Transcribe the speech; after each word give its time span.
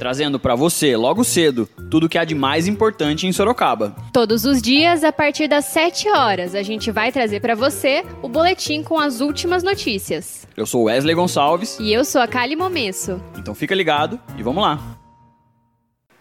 trazendo 0.00 0.40
para 0.40 0.54
você, 0.54 0.96
logo 0.96 1.22
cedo, 1.22 1.68
tudo 1.90 2.06
o 2.06 2.08
que 2.08 2.16
há 2.16 2.24
de 2.24 2.34
mais 2.34 2.66
importante 2.66 3.26
em 3.26 3.32
Sorocaba. 3.32 3.94
Todos 4.14 4.46
os 4.46 4.62
dias, 4.62 5.04
a 5.04 5.12
partir 5.12 5.46
das 5.46 5.66
7 5.66 6.08
horas, 6.08 6.54
a 6.54 6.62
gente 6.62 6.90
vai 6.90 7.12
trazer 7.12 7.38
para 7.38 7.54
você 7.54 8.02
o 8.22 8.28
boletim 8.28 8.82
com 8.82 8.98
as 8.98 9.20
últimas 9.20 9.62
notícias. 9.62 10.48
Eu 10.56 10.64
sou 10.64 10.84
Wesley 10.84 11.14
Gonçalves. 11.14 11.78
E 11.78 11.92
eu 11.92 12.02
sou 12.02 12.22
a 12.22 12.26
Kali 12.26 12.56
Momesso. 12.56 13.22
Então 13.36 13.54
fica 13.54 13.74
ligado 13.74 14.18
e 14.38 14.42
vamos 14.42 14.62
lá. 14.62 14.80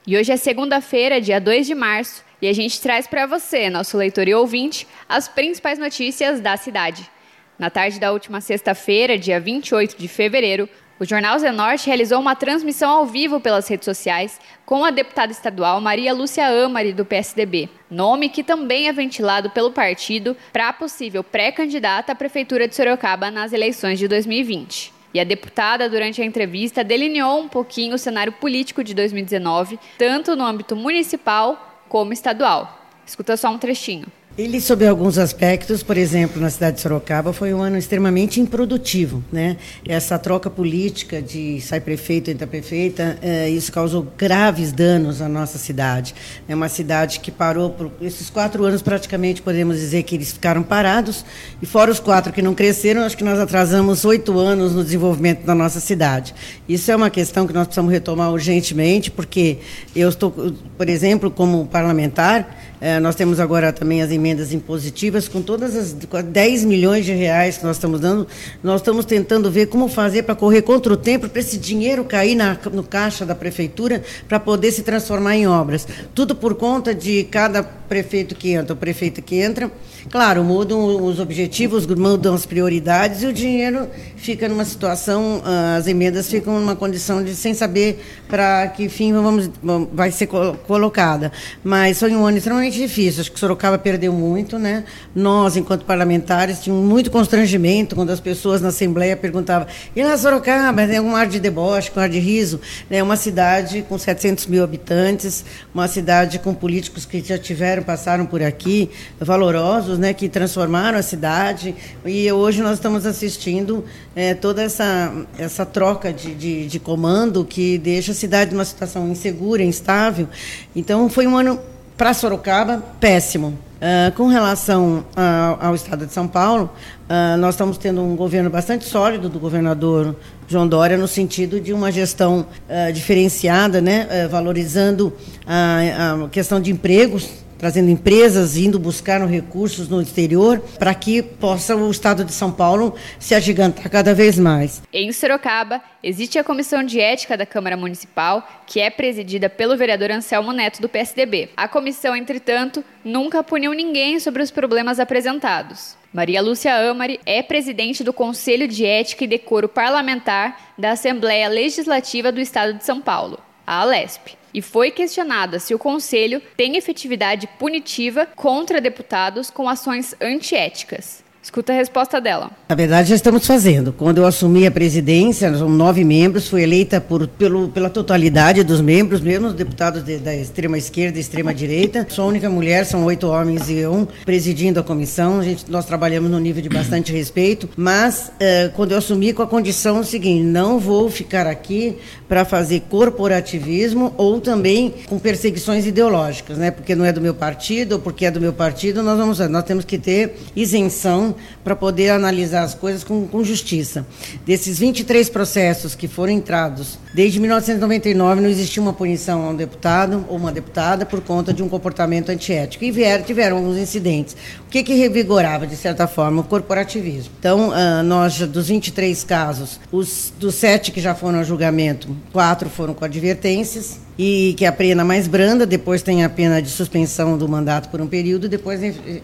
E 0.06 0.18
hoje 0.18 0.30
é 0.34 0.36
segunda-feira, 0.36 1.22
dia 1.22 1.40
2 1.40 1.66
de 1.66 1.74
março, 1.74 2.22
e 2.42 2.50
a 2.50 2.54
gente 2.54 2.82
traz 2.82 3.08
para 3.08 3.26
você, 3.26 3.70
nosso 3.70 3.96
leitor 3.96 4.28
e 4.28 4.36
ouvinte, 4.36 4.86
as 5.08 5.30
principais 5.30 5.80
notícias 5.80 6.42
da 6.42 6.58
cidade. 6.58 7.10
Na 7.58 7.70
tarde 7.70 7.98
da 7.98 8.12
última 8.12 8.42
sexta-feira, 8.42 9.18
dia 9.18 9.40
28 9.40 9.98
de 9.98 10.08
fevereiro, 10.10 10.68
o 11.00 11.06
Jornal 11.06 11.40
Zenorte 11.40 11.88
realizou 11.88 12.20
uma 12.20 12.36
transmissão 12.36 12.90
ao 12.90 13.06
vivo 13.06 13.40
pelas 13.40 13.68
redes 13.70 13.86
sociais 13.86 14.38
com 14.66 14.84
a 14.84 14.92
deputada 14.92 15.32
estadual 15.32 15.80
Maria 15.80 16.14
Lúcia 16.14 16.46
Amari, 16.46 16.92
do 16.92 17.06
PSDB, 17.06 17.70
nome 17.90 18.28
que 18.28 18.44
também 18.44 18.90
é 18.90 18.92
ventilado 18.92 19.50
pelo 19.50 19.72
partido 19.72 20.36
para 20.52 20.74
possível 20.74 21.24
pré-candidata 21.24 22.12
à 22.12 22.16
Prefeitura 22.16 22.68
de 22.68 22.76
Sorocaba 22.76 23.32
nas 23.32 23.54
eleições 23.54 23.98
de 23.98 24.10
2020. 24.10 24.94
E 25.14 25.20
a 25.22 25.24
deputada, 25.24 25.90
durante 25.90 26.22
a 26.22 26.26
entrevista, 26.26 26.84
delineou 26.84 27.40
um 27.40 27.48
pouquinho 27.48 27.96
o 27.96 27.98
cenário 27.98 28.34
político 28.34 28.84
de 28.84 28.94
2019, 28.94 29.80
tanto 29.98 30.36
no 30.36 30.44
âmbito 30.44 30.76
municipal 30.76 31.82
como 31.88 32.12
estadual. 32.12 32.78
Escuta 33.06 33.38
só 33.38 33.50
um 33.50 33.58
trechinho. 33.58 34.06
Ele, 34.40 34.62
sob 34.62 34.88
alguns 34.88 35.18
aspectos, 35.18 35.84
por 35.84 35.98
exemplo, 35.98 36.42
na 36.42 36.50
cidade 36.50 36.78
de 36.78 36.82
Sorocaba, 36.82 37.34
foi 37.34 37.54
um 37.54 37.62
ano 37.62 37.78
extremamente 37.78 38.40
improdutivo. 38.40 39.22
Né? 39.30 39.58
Essa 39.86 40.18
troca 40.18 40.50
política 40.50 41.22
de 41.22 41.60
sai 41.60 41.82
prefeito, 41.82 42.32
entra 42.32 42.48
prefeita, 42.48 43.20
eh, 43.22 43.50
isso 43.50 43.70
causou 43.70 44.08
graves 44.18 44.72
danos 44.72 45.22
à 45.22 45.28
nossa 45.28 45.58
cidade. 45.58 46.16
É 46.48 46.56
uma 46.56 46.70
cidade 46.70 47.20
que 47.20 47.32
parou, 47.32 47.72
por 47.72 47.92
esses 48.02 48.30
quatro 48.30 48.64
anos 48.64 48.82
praticamente, 48.82 49.42
podemos 49.42 49.76
dizer 49.76 50.04
que 50.04 50.16
eles 50.16 50.32
ficaram 50.32 50.64
parados, 50.64 51.26
e 51.62 51.66
fora 51.66 51.92
os 51.92 52.00
quatro 52.00 52.32
que 52.32 52.42
não 52.42 52.56
cresceram, 52.56 53.04
acho 53.04 53.18
que 53.18 53.26
nós 53.26 53.40
atrasamos 53.40 54.06
oito 54.06 54.40
anos 54.40 54.74
no 54.74 54.86
desenvolvimento 54.86 55.46
da 55.46 55.54
nossa 55.54 55.82
cidade. 55.82 56.34
Isso 56.66 56.90
é 56.90 56.96
uma 56.96 57.10
questão 57.10 57.46
que 57.46 57.52
nós 57.52 57.68
precisamos 57.68 57.92
retomar 57.92 58.32
urgentemente, 58.32 59.12
porque 59.12 59.58
eu 59.94 60.08
estou, 60.08 60.32
por 60.78 60.88
exemplo, 60.88 61.30
como 61.30 61.66
parlamentar, 61.66 62.69
eh, 62.82 63.00
nós 63.00 63.16
temos 63.16 63.40
agora 63.40 63.74
também 63.74 64.02
as 64.02 64.12
emendas 64.12 64.54
impositivas, 64.54 65.28
com 65.28 65.42
todas 65.42 65.76
as 65.76 65.94
10 65.94 66.66
milhões 66.66 67.06
de 67.06 67.14
reais 67.14 67.58
que 67.58 67.66
nós 67.66 67.76
estamos 67.76 68.00
dando, 68.00 68.28
nós 68.64 68.82
estamos 68.82 69.06
tentando 69.06 69.52
ver 69.52 69.68
como 69.68 69.88
fazer 69.88 70.24
para 70.24 70.36
correr 70.36 70.62
contra 70.62 70.94
o 70.94 70.98
tempo, 70.98 71.28
para 71.28 71.40
esse 71.40 71.58
dinheiro 71.58 72.04
cair 72.04 72.36
na, 72.36 72.58
no 72.72 72.84
caixa 72.84 73.26
da 73.26 73.36
prefeitura, 73.36 74.04
para 74.28 74.40
poder 74.40 74.72
se 74.72 74.84
transformar 74.84 75.36
em 75.36 75.48
obras. 75.48 75.88
Tudo 76.16 76.36
por 76.36 76.56
conta 76.56 76.94
de 76.96 77.26
cada 77.26 77.64
prefeito 77.64 78.36
que 78.36 78.52
entra, 78.52 78.74
o 78.74 78.78
prefeito 78.78 79.22
que 79.22 79.36
entra. 79.36 79.70
Claro, 80.10 80.44
mudam 80.44 81.04
os 81.04 81.20
objetivos, 81.20 81.86
mudam 81.86 82.34
as 82.34 82.46
prioridades 82.46 83.24
e 83.24 83.26
o 83.26 83.34
dinheiro 83.34 83.88
fica 84.16 84.48
numa 84.48 84.64
situação, 84.64 85.42
ah, 85.44 85.76
as 85.78 85.88
emendas 85.88 86.30
ficam 86.30 86.60
numa 86.60 86.76
condição 86.76 87.24
de 87.24 87.36
sem 87.36 87.54
saber 87.54 88.02
para 88.28 88.68
que 88.70 88.88
fim 88.88 89.12
vamos, 89.12 89.50
vai 89.92 90.12
ser 90.12 90.28
colocada. 90.28 91.32
Mas 91.64 92.00
foi 92.00 92.16
um 92.16 92.26
ano 92.26 92.38
extremamente 92.38 92.69
difícil. 92.78 93.22
Acho 93.22 93.32
que 93.32 93.40
Sorocaba 93.40 93.78
perdeu 93.78 94.14
muito, 94.14 94.60
né? 94.60 94.84
Nós, 95.16 95.58
enquanto 95.58 95.86
parlamentares, 95.86 96.62
tínhamos 96.62 96.88
muito 96.88 97.10
constrangimento 97.10 97.96
quando 97.96 98.10
as 98.12 98.20
pessoas 98.20 98.62
na 98.62 98.70
Assembleia 98.70 99.16
perguntavam: 99.16 99.68
e 99.96 100.04
lá 100.04 100.18
Sorocaba, 100.18 100.86
tem 100.88 101.00
um 101.00 101.16
ar 101.16 101.28
de 101.28 101.40
deboche, 101.40 101.92
um 101.96 102.00
ar 102.00 102.10
de 102.10 102.20
riso? 102.20 102.60
É 102.90 103.02
uma 103.02 103.16
cidade 103.16 103.86
com 103.88 103.98
700 103.98 104.48
mil 104.48 104.64
habitantes, 104.64 105.44
uma 105.74 105.88
cidade 105.88 106.40
com 106.40 106.54
políticos 106.54 107.06
que 107.06 107.22
já 107.22 107.38
tiveram, 107.38 107.84
passaram 107.84 108.26
por 108.26 108.42
aqui, 108.42 108.90
valorosos, 109.20 109.98
né? 109.98 110.14
Que 110.14 110.30
transformaram 110.30 110.98
a 110.98 111.04
cidade. 111.04 111.76
E 112.06 112.32
hoje 112.32 112.62
nós 112.62 112.74
estamos 112.74 113.06
assistindo 113.06 113.84
é, 114.16 114.34
toda 114.34 114.62
essa, 114.62 115.14
essa 115.38 115.66
troca 115.66 116.12
de, 116.12 116.34
de, 116.36 116.68
de 116.68 116.80
comando 116.80 117.46
que 117.46 117.78
deixa 117.78 118.12
a 118.12 118.16
cidade 118.16 118.52
numa 118.52 118.66
situação 118.66 119.10
insegura, 119.10 119.64
instável. 119.64 120.28
Então, 120.76 121.10
foi 121.10 121.28
um 121.28 121.38
ano 121.38 121.60
para 122.00 122.14
Sorocaba 122.14 122.82
péssimo. 122.98 123.60
Uh, 123.80 124.12
com 124.16 124.28
relação 124.28 125.00
uh, 125.00 125.58
ao 125.60 125.76
Estado 125.76 126.06
de 126.06 126.14
São 126.14 126.30
Paulo, 126.30 126.70
uh, 127.10 127.38
nós 127.38 127.56
estamos 127.56 127.78
tendo 127.78 128.02
um 128.02 128.16
governo 128.16 128.50
bastante 128.50 128.86
sólido 128.86 129.28
do 129.28 129.38
governador 129.38 130.16
João 130.48 130.66
Dória, 130.66 130.98
no 130.98 131.10
sentido 131.10 131.60
de 131.60 131.74
uma 131.74 131.92
gestão 131.92 132.48
diferenciada, 132.94 133.80
né, 133.80 134.28
valorizando 134.32 135.14
a, 135.46 136.24
a 136.26 136.30
questão 136.30 136.60
de 136.60 136.72
empregos 136.72 137.30
trazendo 137.60 137.92
empresas, 137.92 138.56
indo 138.56 138.80
buscar 138.80 139.24
recursos 139.28 139.90
no 139.90 140.02
exterior, 140.02 140.60
para 140.80 140.96
que 140.96 141.22
possa 141.22 141.76
o 141.76 141.92
Estado 141.92 142.24
de 142.24 142.32
São 142.32 142.52
Paulo 142.52 142.96
se 143.20 143.36
agigantar 143.36 143.90
cada 143.90 144.16
vez 144.16 144.40
mais. 144.40 144.82
Em 144.92 145.12
Sorocaba, 145.12 145.82
existe 146.02 146.40
a 146.40 146.44
Comissão 146.44 146.82
de 146.82 147.02
Ética 147.02 147.36
da 147.36 147.46
Câmara 147.46 147.76
Municipal, 147.76 148.48
que 148.66 148.80
é 148.80 148.90
presidida 148.90 149.50
pelo 149.50 149.78
vereador 149.78 150.10
Anselmo 150.10 150.54
Neto, 150.54 150.82
do 150.82 150.88
PSDB. 150.88 151.50
A 151.58 151.68
comissão, 151.68 152.16
entretanto, 152.16 152.84
nunca 153.04 153.44
puniu 153.44 153.74
ninguém 153.74 154.20
sobre 154.20 154.42
os 154.42 154.50
problemas 154.50 154.98
apresentados. 154.98 155.98
Maria 156.14 156.42
Lúcia 156.42 156.90
Amari 156.90 157.20
é 157.26 157.44
presidente 157.44 158.04
do 158.04 158.14
Conselho 158.14 158.68
de 158.68 158.86
Ética 158.86 159.26
e 159.26 159.28
Decoro 159.28 159.68
Parlamentar 159.68 160.74
da 160.78 160.92
Assembleia 160.92 161.50
Legislativa 161.50 162.32
do 162.32 162.40
Estado 162.40 162.76
de 162.76 162.86
São 162.86 163.02
Paulo, 163.02 163.38
a 163.68 163.82
Alesp 163.82 164.39
e 164.54 164.62
foi 164.62 164.92
questionada 164.92 165.60
se 165.60 165.74
o 165.74 165.80
Conselho 165.80 166.42
tem 166.56 166.78
efetividade 166.78 167.48
punitiva 167.60 168.26
contra 168.26 168.82
deputados 168.82 169.50
com 169.50 169.70
ações 169.70 170.16
antiéticas. 170.22 171.24
Escuta 171.42 171.72
a 171.72 171.76
resposta 171.76 172.20
dela. 172.20 172.52
Na 172.68 172.76
verdade, 172.76 173.10
já 173.10 173.16
estamos 173.16 173.48
fazendo. 173.48 173.94
Quando 173.94 174.18
eu 174.18 174.26
assumi 174.26 174.68
a 174.68 174.72
presidência, 174.72 175.58
são 175.58 175.70
nove 175.70 176.04
membros, 176.04 176.50
fui 176.50 176.64
eleita 176.64 177.00
por, 177.00 177.28
pelo, 177.28 177.70
pela 177.70 177.90
totalidade 177.90 178.62
dos 178.62 178.82
membros, 178.82 179.22
mesmo 179.22 179.48
os 179.48 179.54
deputados 179.54 180.04
de, 180.04 180.18
da 180.18 180.36
extrema 180.36 180.78
esquerda 180.78 181.18
e 181.18 181.22
extrema 181.22 181.54
direita. 181.54 182.06
Sou 182.10 182.26
a 182.26 182.28
única 182.28 182.50
mulher, 182.50 182.86
são 182.86 183.06
oito 183.06 183.28
homens 183.28 183.70
e 183.70 183.78
eu 183.78 184.06
presidindo 184.26 184.82
a 184.82 184.84
comissão. 184.84 185.40
A 185.40 185.44
gente, 185.44 185.72
nós 185.72 185.86
trabalhamos 185.86 186.30
no 186.30 186.40
nível 186.40 186.62
de 186.62 186.68
bastante 186.68 187.14
respeito, 187.14 187.70
mas 187.78 188.34
eh, 188.38 188.70
quando 188.76 188.92
eu 188.92 188.98
assumi 188.98 189.32
com 189.32 189.42
a 189.42 189.48
condição 189.48 190.04
seguinte, 190.04 190.44
não 190.44 190.78
vou 190.78 191.10
ficar 191.10 191.48
aqui 191.48 191.98
para 192.28 192.44
fazer 192.44 192.82
corporativismo 192.90 194.14
ou 194.18 194.42
também 194.42 194.94
com 195.08 195.18
perseguições 195.18 195.88
ideológicas, 195.88 196.58
né? 196.58 196.70
Porque 196.70 196.94
não 196.94 197.06
é 197.06 197.14
do 197.14 197.22
meu 197.22 197.34
partido 197.34 197.94
ou 197.94 198.00
porque 198.00 198.26
é 198.26 198.32
do 198.32 198.42
meu 198.42 198.52
partido, 198.52 199.02
nós 199.02 199.18
vamos, 199.18 199.40
nós 199.40 199.64
temos 199.64 199.86
que 199.86 199.98
ter 199.98 200.36
isenção 200.54 201.29
para 201.64 201.76
poder 201.76 202.10
analisar 202.10 202.64
as 202.64 202.74
coisas 202.74 203.04
com, 203.04 203.28
com 203.28 203.44
justiça. 203.44 204.06
Desses 204.46 204.80
23 204.80 205.30
processos 205.30 205.96
que 205.96 206.08
foram 206.08 206.34
entrados, 206.34 207.00
desde 207.14 207.40
1999 207.40 208.42
não 208.42 208.50
existiu 208.50 208.84
uma 208.84 208.94
punição 208.94 209.46
a 209.46 209.50
um 209.50 209.56
deputado 209.56 210.26
ou 210.28 210.38
uma 210.38 210.52
deputada 210.52 211.06
por 211.06 211.22
conta 211.22 211.54
de 211.54 211.64
um 211.64 211.70
comportamento 211.70 212.30
antiético. 212.30 212.84
E 212.84 212.92
vieram, 212.92 213.24
tiveram 213.24 213.58
alguns 213.58 213.78
incidentes. 213.78 214.36
O 214.66 214.70
que, 214.70 214.84
que 214.84 214.94
revigorava, 214.94 215.66
de 215.66 215.76
certa 215.76 216.08
forma? 216.08 216.42
O 216.42 216.44
corporativismo. 216.44 217.32
Então, 217.40 217.70
uh, 217.70 218.04
nós, 218.04 218.40
dos 218.40 218.68
23 218.68 219.24
casos, 219.24 219.80
os, 219.92 220.34
dos 220.40 220.56
sete 220.56 220.92
que 220.92 221.02
já 221.02 221.16
foram 221.16 221.40
a 221.40 221.44
julgamento, 221.44 222.16
quatro 222.32 222.70
foram 222.70 222.94
com 222.94 223.06
advertências, 223.06 224.00
e 224.22 224.54
que 224.58 224.66
a 224.66 224.72
pena 224.74 225.06
mais 225.06 225.30
branda, 225.30 225.66
depois 225.66 226.02
tem 226.02 226.26
a 226.26 226.30
pena 226.30 226.62
de 226.62 226.70
suspensão 226.70 227.38
do 227.38 227.48
mandato 227.48 227.88
por 227.88 228.02
um 228.02 228.08
período, 228.08 228.50
depois, 228.50 228.84
eh, 228.84 229.22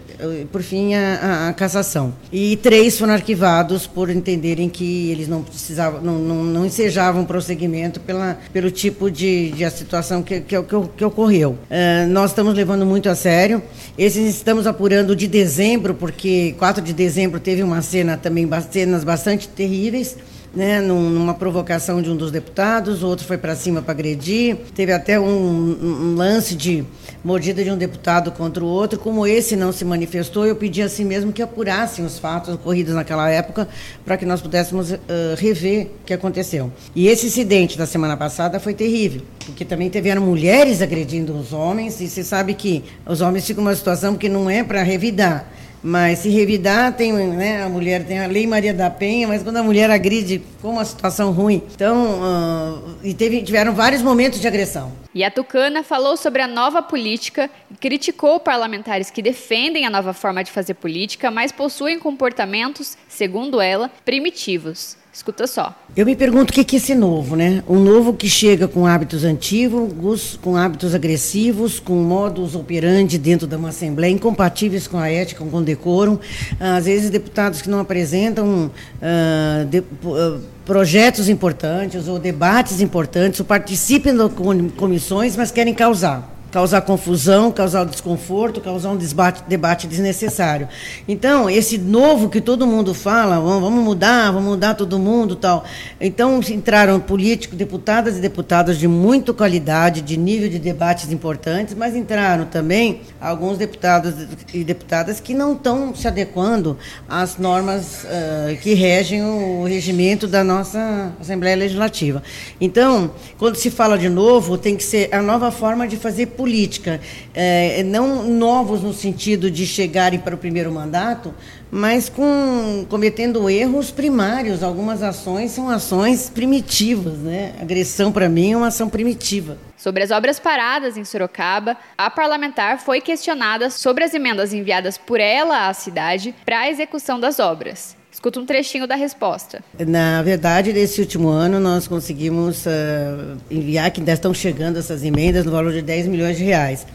por 0.50 0.62
fim, 0.62 0.94
a, 0.94 1.48
a, 1.48 1.52
cassação. 1.52 2.14
E 2.32 2.56
três 2.56 2.98
foram 2.98 3.12
arquivados 3.12 3.86
por 3.86 4.08
entenderem 4.08 4.70
que 4.70 5.10
eles 5.10 5.28
não 5.28 5.42
precisavam, 5.42 6.00
não, 6.00 6.18
não, 6.18 6.42
não 6.42 6.64
ensejavam 6.64 7.26
prosseguimento 7.26 8.00
pela, 8.00 8.38
pelo 8.54 8.70
tipo 8.70 9.10
de, 9.10 9.50
de 9.50 9.66
a 9.66 9.70
situação 9.70 10.22
que, 10.22 10.40
que, 10.40 10.62
que, 10.62 10.88
que 10.96 11.04
ocorreu. 11.04 11.50
Uh, 11.50 12.08
nós 12.08 12.30
estamos 12.30 12.54
levando 12.54 12.86
muito 12.86 13.10
a 13.10 13.14
sério. 13.14 13.62
Esses 13.98 14.34
estamos 14.34 14.66
apurando 14.66 15.14
de 15.14 15.26
dezembro, 15.26 15.92
porque 15.92 16.54
4 16.58 16.82
de 16.82 16.94
dezembro 16.94 17.38
teve 17.38 17.62
uma 17.62 17.82
cena 17.82 18.16
também, 18.16 18.48
cenas 18.70 19.04
bastante 19.04 19.46
terríveis 19.46 20.16
né, 20.56 20.80
numa 20.80 21.34
provocação 21.34 22.00
de 22.00 22.10
um 22.10 22.16
dos 22.16 22.30
deputados, 22.30 23.02
o 23.02 23.06
outro 23.06 23.26
foi 23.26 23.36
para 23.36 23.54
cima 23.54 23.82
para 23.82 23.92
agredir. 23.92 24.56
Teve 24.74 24.90
até 24.90 25.20
um, 25.20 25.26
um, 25.26 26.14
lance 26.16 26.54
de 26.54 26.82
mordida 27.22 27.62
de 27.62 27.70
um 27.70 27.76
deputado 27.76 28.32
contra 28.32 28.64
o 28.64 28.66
outro. 28.66 28.98
Como 28.98 29.26
esse 29.26 29.54
não 29.54 29.70
se 29.70 29.84
manifestou, 29.84 30.46
eu 30.46 30.56
pedi 30.56 30.80
assim 30.80 31.04
mesmo 31.04 31.30
que 31.30 31.42
apurassem 31.42 32.02
os 32.06 32.18
fatos 32.18 32.54
ocorridos 32.54 32.94
naquela 32.94 33.28
época 33.28 33.68
para 34.02 34.16
que 34.16 34.24
nós 34.24 34.40
pudéssemos 34.40 34.92
uh, 34.92 34.98
rever 35.36 35.88
o 36.02 36.06
que 36.06 36.14
aconteceu. 36.14 36.72
E 36.94 37.06
esse 37.06 37.26
incidente 37.26 37.76
da 37.76 37.84
semana 37.84 38.16
passada 38.16 38.58
foi 38.58 38.72
terrível, 38.72 39.20
porque 39.44 39.62
também 39.62 39.90
tiveram 39.90 40.22
mulheres 40.22 40.80
agredindo 40.80 41.36
os 41.36 41.52
homens, 41.52 42.00
e 42.00 42.08
você 42.08 42.24
sabe 42.24 42.54
que 42.54 42.82
os 43.04 43.20
homens 43.20 43.46
ficam 43.46 43.62
numa 43.62 43.76
situação 43.76 44.16
que 44.16 44.28
não 44.28 44.48
é 44.48 44.64
para 44.64 44.82
revidar 44.82 45.52
mas 45.86 46.18
se 46.18 46.28
revidar, 46.30 46.96
tem, 46.96 47.12
né, 47.12 47.62
a 47.62 47.68
mulher 47.68 48.04
tem 48.04 48.18
a 48.18 48.26
Lei 48.26 48.44
Maria 48.44 48.74
da 48.74 48.90
Penha, 48.90 49.28
mas 49.28 49.44
quando 49.44 49.58
a 49.58 49.62
mulher 49.62 49.88
agride, 49.88 50.42
com 50.60 50.70
uma 50.70 50.84
situação 50.84 51.30
ruim. 51.30 51.62
Então, 51.72 52.20
uh, 52.20 52.96
e 53.04 53.14
teve, 53.14 53.40
tiveram 53.40 53.72
vários 53.72 54.02
momentos 54.02 54.40
de 54.40 54.48
agressão. 54.48 54.92
E 55.14 55.22
a 55.22 55.30
Tucana 55.30 55.84
falou 55.84 56.16
sobre 56.16 56.42
a 56.42 56.48
nova 56.48 56.82
política 56.82 57.48
e 57.70 57.76
criticou 57.76 58.40
parlamentares 58.40 59.10
que 59.10 59.22
defendem 59.22 59.86
a 59.86 59.90
nova 59.90 60.12
forma 60.12 60.42
de 60.42 60.50
fazer 60.50 60.74
política, 60.74 61.30
mas 61.30 61.52
possuem 61.52 62.00
comportamentos, 62.00 62.98
segundo 63.08 63.60
ela, 63.60 63.88
primitivos. 64.04 64.96
Escuta 65.16 65.46
só. 65.46 65.74
Eu 65.96 66.04
me 66.04 66.14
pergunto 66.14 66.50
o 66.50 66.52
que 66.52 66.76
é 66.76 66.78
esse 66.78 66.94
novo, 66.94 67.36
né? 67.36 67.62
Um 67.66 67.82
novo 67.82 68.12
que 68.12 68.28
chega 68.28 68.68
com 68.68 68.86
hábitos 68.86 69.24
antigos, 69.24 70.38
com 70.42 70.58
hábitos 70.58 70.94
agressivos, 70.94 71.80
com 71.80 71.94
modos 71.94 72.54
operandi 72.54 73.16
dentro 73.16 73.46
de 73.46 73.56
uma 73.56 73.70
Assembleia, 73.70 74.12
incompatíveis 74.12 74.86
com 74.86 74.98
a 74.98 75.08
ética, 75.08 75.42
com 75.42 75.56
o 75.56 75.62
decoro. 75.62 76.20
Às 76.60 76.84
vezes, 76.84 77.08
deputados 77.08 77.62
que 77.62 77.70
não 77.70 77.80
apresentam 77.80 78.70
uh, 78.70 79.64
de, 79.64 79.78
uh, 79.78 80.38
projetos 80.66 81.30
importantes 81.30 82.08
ou 82.08 82.18
debates 82.18 82.82
importantes, 82.82 83.40
ou 83.40 83.46
participam 83.46 84.14
de 84.28 84.68
comissões, 84.72 85.34
mas 85.34 85.50
querem 85.50 85.72
causar 85.72 86.35
causar 86.56 86.80
confusão, 86.80 87.52
causar 87.52 87.84
desconforto, 87.84 88.62
causar 88.62 88.88
um 88.88 88.96
debate, 88.96 89.42
debate 89.46 89.86
desnecessário. 89.86 90.66
Então, 91.06 91.50
esse 91.50 91.76
novo 91.76 92.30
que 92.30 92.40
todo 92.40 92.66
mundo 92.66 92.94
fala, 92.94 93.38
vamos 93.38 93.84
mudar, 93.84 94.32
vamos 94.32 94.52
mudar 94.52 94.72
todo 94.72 94.98
mundo 94.98 95.36
tal. 95.36 95.66
Então, 96.00 96.40
entraram 96.48 96.98
políticos, 96.98 97.58
deputadas 97.58 98.16
e 98.16 98.22
deputados 98.22 98.78
de 98.78 98.88
muita 98.88 99.34
qualidade, 99.34 100.00
de 100.00 100.16
nível 100.16 100.48
de 100.48 100.58
debates 100.58 101.12
importantes, 101.12 101.74
mas 101.74 101.94
entraram 101.94 102.46
também 102.46 103.02
alguns 103.20 103.58
deputados 103.58 104.14
e 104.54 104.64
deputadas 104.64 105.20
que 105.20 105.34
não 105.34 105.52
estão 105.52 105.94
se 105.94 106.08
adequando 106.08 106.78
às 107.06 107.36
normas 107.36 108.04
uh, 108.04 108.56
que 108.62 108.72
regem 108.72 109.22
o 109.22 109.64
regimento 109.64 110.26
da 110.26 110.42
nossa 110.42 111.12
Assembleia 111.20 111.54
Legislativa. 111.54 112.22
Então, 112.58 113.10
quando 113.36 113.56
se 113.56 113.70
fala 113.70 113.98
de 113.98 114.08
novo, 114.08 114.56
tem 114.56 114.74
que 114.74 114.84
ser 114.84 115.14
a 115.14 115.20
nova 115.20 115.50
forma 115.50 115.86
de 115.86 115.98
fazer 115.98 116.28
política 116.28 116.45
política, 116.46 117.00
é, 117.34 117.82
não 117.82 118.22
novos 118.22 118.80
no 118.80 118.94
sentido 118.94 119.50
de 119.50 119.66
chegarem 119.66 120.20
para 120.20 120.36
o 120.36 120.38
primeiro 120.38 120.70
mandato, 120.70 121.34
mas 121.72 122.08
com 122.08 122.86
cometendo 122.88 123.50
erros 123.50 123.90
primários. 123.90 124.62
Algumas 124.62 125.02
ações 125.02 125.50
são 125.50 125.68
ações 125.68 126.30
primitivas, 126.30 127.18
né? 127.18 127.54
Agressão 127.60 128.12
para 128.12 128.28
mim 128.28 128.52
é 128.52 128.56
uma 128.56 128.68
ação 128.68 128.88
primitiva. 128.88 129.58
Sobre 129.76 130.04
as 130.04 130.12
obras 130.12 130.38
paradas 130.38 130.96
em 130.96 131.04
Sorocaba, 131.04 131.76
a 131.98 132.08
parlamentar 132.08 132.78
foi 132.78 133.00
questionada 133.00 133.68
sobre 133.68 134.04
as 134.04 134.14
emendas 134.14 134.54
enviadas 134.54 134.96
por 134.96 135.18
ela 135.18 135.68
à 135.68 135.74
cidade 135.74 136.32
para 136.44 136.60
a 136.60 136.70
execução 136.70 137.18
das 137.18 137.40
obras. 137.40 137.96
Escuta 138.16 138.40
um 138.40 138.46
trechinho 138.46 138.86
da 138.86 138.94
resposta. 138.94 139.62
Na 139.78 140.22
verdade, 140.22 140.72
nesse 140.72 141.02
último 141.02 141.28
ano, 141.28 141.60
nós 141.60 141.86
conseguimos 141.86 142.64
uh, 142.64 143.36
enviar, 143.50 143.90
que 143.90 144.00
ainda 144.00 144.12
estão 144.12 144.32
chegando 144.32 144.78
essas 144.78 145.04
emendas, 145.04 145.44
no 145.44 145.52
valor 145.52 145.70
de 145.70 145.82
10 145.82 146.06
milhões 146.06 146.38
de 146.38 146.42
reais. 146.42 146.86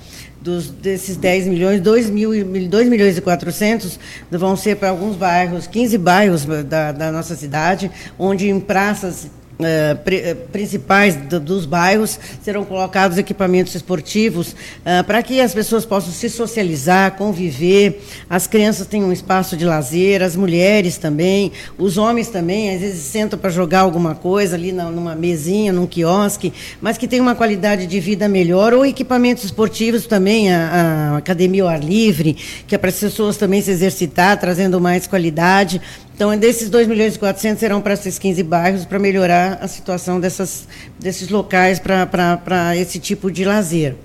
Dos, 0.42 0.72
desses 0.72 1.16
10 1.16 1.46
milhões, 1.46 1.80
2, 1.80 2.10
mil, 2.10 2.32
2 2.68 2.90
milhões 2.90 3.20
e 3.20 3.22
400 3.22 4.00
vão 4.32 4.56
ser 4.56 4.78
para 4.78 4.90
alguns 4.90 5.16
bairros, 5.16 5.68
15 5.68 5.96
bairros 6.00 6.44
da, 6.44 6.92
da 6.92 7.12
nossa 7.12 7.36
cidade, 7.36 7.92
onde 8.18 8.50
em 8.50 8.60
praças 8.60 9.30
Uh, 9.62 10.36
principais 10.52 11.16
do, 11.16 11.40
dos 11.40 11.66
bairros 11.66 12.20
serão 12.42 12.66
colocados 12.66 13.18
equipamentos 13.18 13.76
esportivos 13.76 14.52
uh, 14.52 15.04
para 15.06 15.22
que 15.22 15.40
as 15.40 15.54
pessoas 15.54 15.86
possam 15.86 16.12
se 16.12 16.30
socializar, 16.30 17.12
conviver, 17.12 18.02
as 18.30 18.48
crianças 18.48 18.88
tenham 18.88 19.10
um 19.10 19.12
espaço 19.12 19.56
de 19.56 19.66
lazer, 19.66 20.24
as 20.24 20.36
mulheres 20.36 20.98
também, 20.98 21.52
os 21.78 21.98
homens 21.98 22.30
também, 22.30 22.74
às 22.74 22.82
vezes 22.82 23.04
sentam 23.04 23.38
para 23.38 23.50
jogar 23.50 23.82
alguma 23.82 24.16
coisa 24.16 24.56
ali 24.56 24.72
na, 24.72 24.86
numa 24.86 25.16
mesinha, 25.16 25.72
num 25.72 25.86
quiosque, 25.86 26.52
mas 26.82 26.98
que 26.98 27.08
tenham 27.08 27.24
uma 27.24 27.36
qualidade 27.36 27.86
de 27.86 28.00
vida 28.00 28.28
melhor, 28.28 28.74
ou 28.74 28.86
equipamentos 28.86 29.44
esportivos 29.44 30.06
também, 30.06 30.52
a, 30.52 31.14
a 31.14 31.18
academia 31.18 31.64
ao 31.64 31.70
ar 31.70 31.84
livre, 31.84 32.36
que 32.68 32.74
é 32.74 32.78
para 32.78 32.90
as 32.90 33.00
pessoas 33.00 33.38
também 33.38 33.62
se 33.62 33.72
exercitar, 33.72 34.40
trazendo 34.40 34.80
mais 34.82 35.06
qualidade. 35.08 35.82
Então, 36.22 36.38
desses 36.38 36.70
2 36.70 36.88
milhões 36.88 37.16
e 37.16 37.20
400 37.20 37.60
serão 37.60 37.82
para 37.82 37.96
esses 37.96 38.20
15 38.20 38.44
bairros 38.44 38.86
para 38.86 39.00
melhorar 39.00 39.58
a 39.60 39.68
situação 39.68 40.20
dessas, 40.20 40.68
desses 41.00 41.30
locais 41.30 41.80
para 41.80 42.78
esse 42.78 43.00
tipo 43.00 43.32
de 43.32 43.44
lazer 43.44 43.96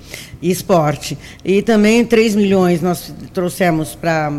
e 0.40 0.50
esporte. 0.50 1.18
E 1.44 1.60
também 1.60 2.02
3 2.06 2.34
milhões 2.34 2.80
nós 2.80 3.12
trouxemos 3.34 3.94
para 3.94 4.32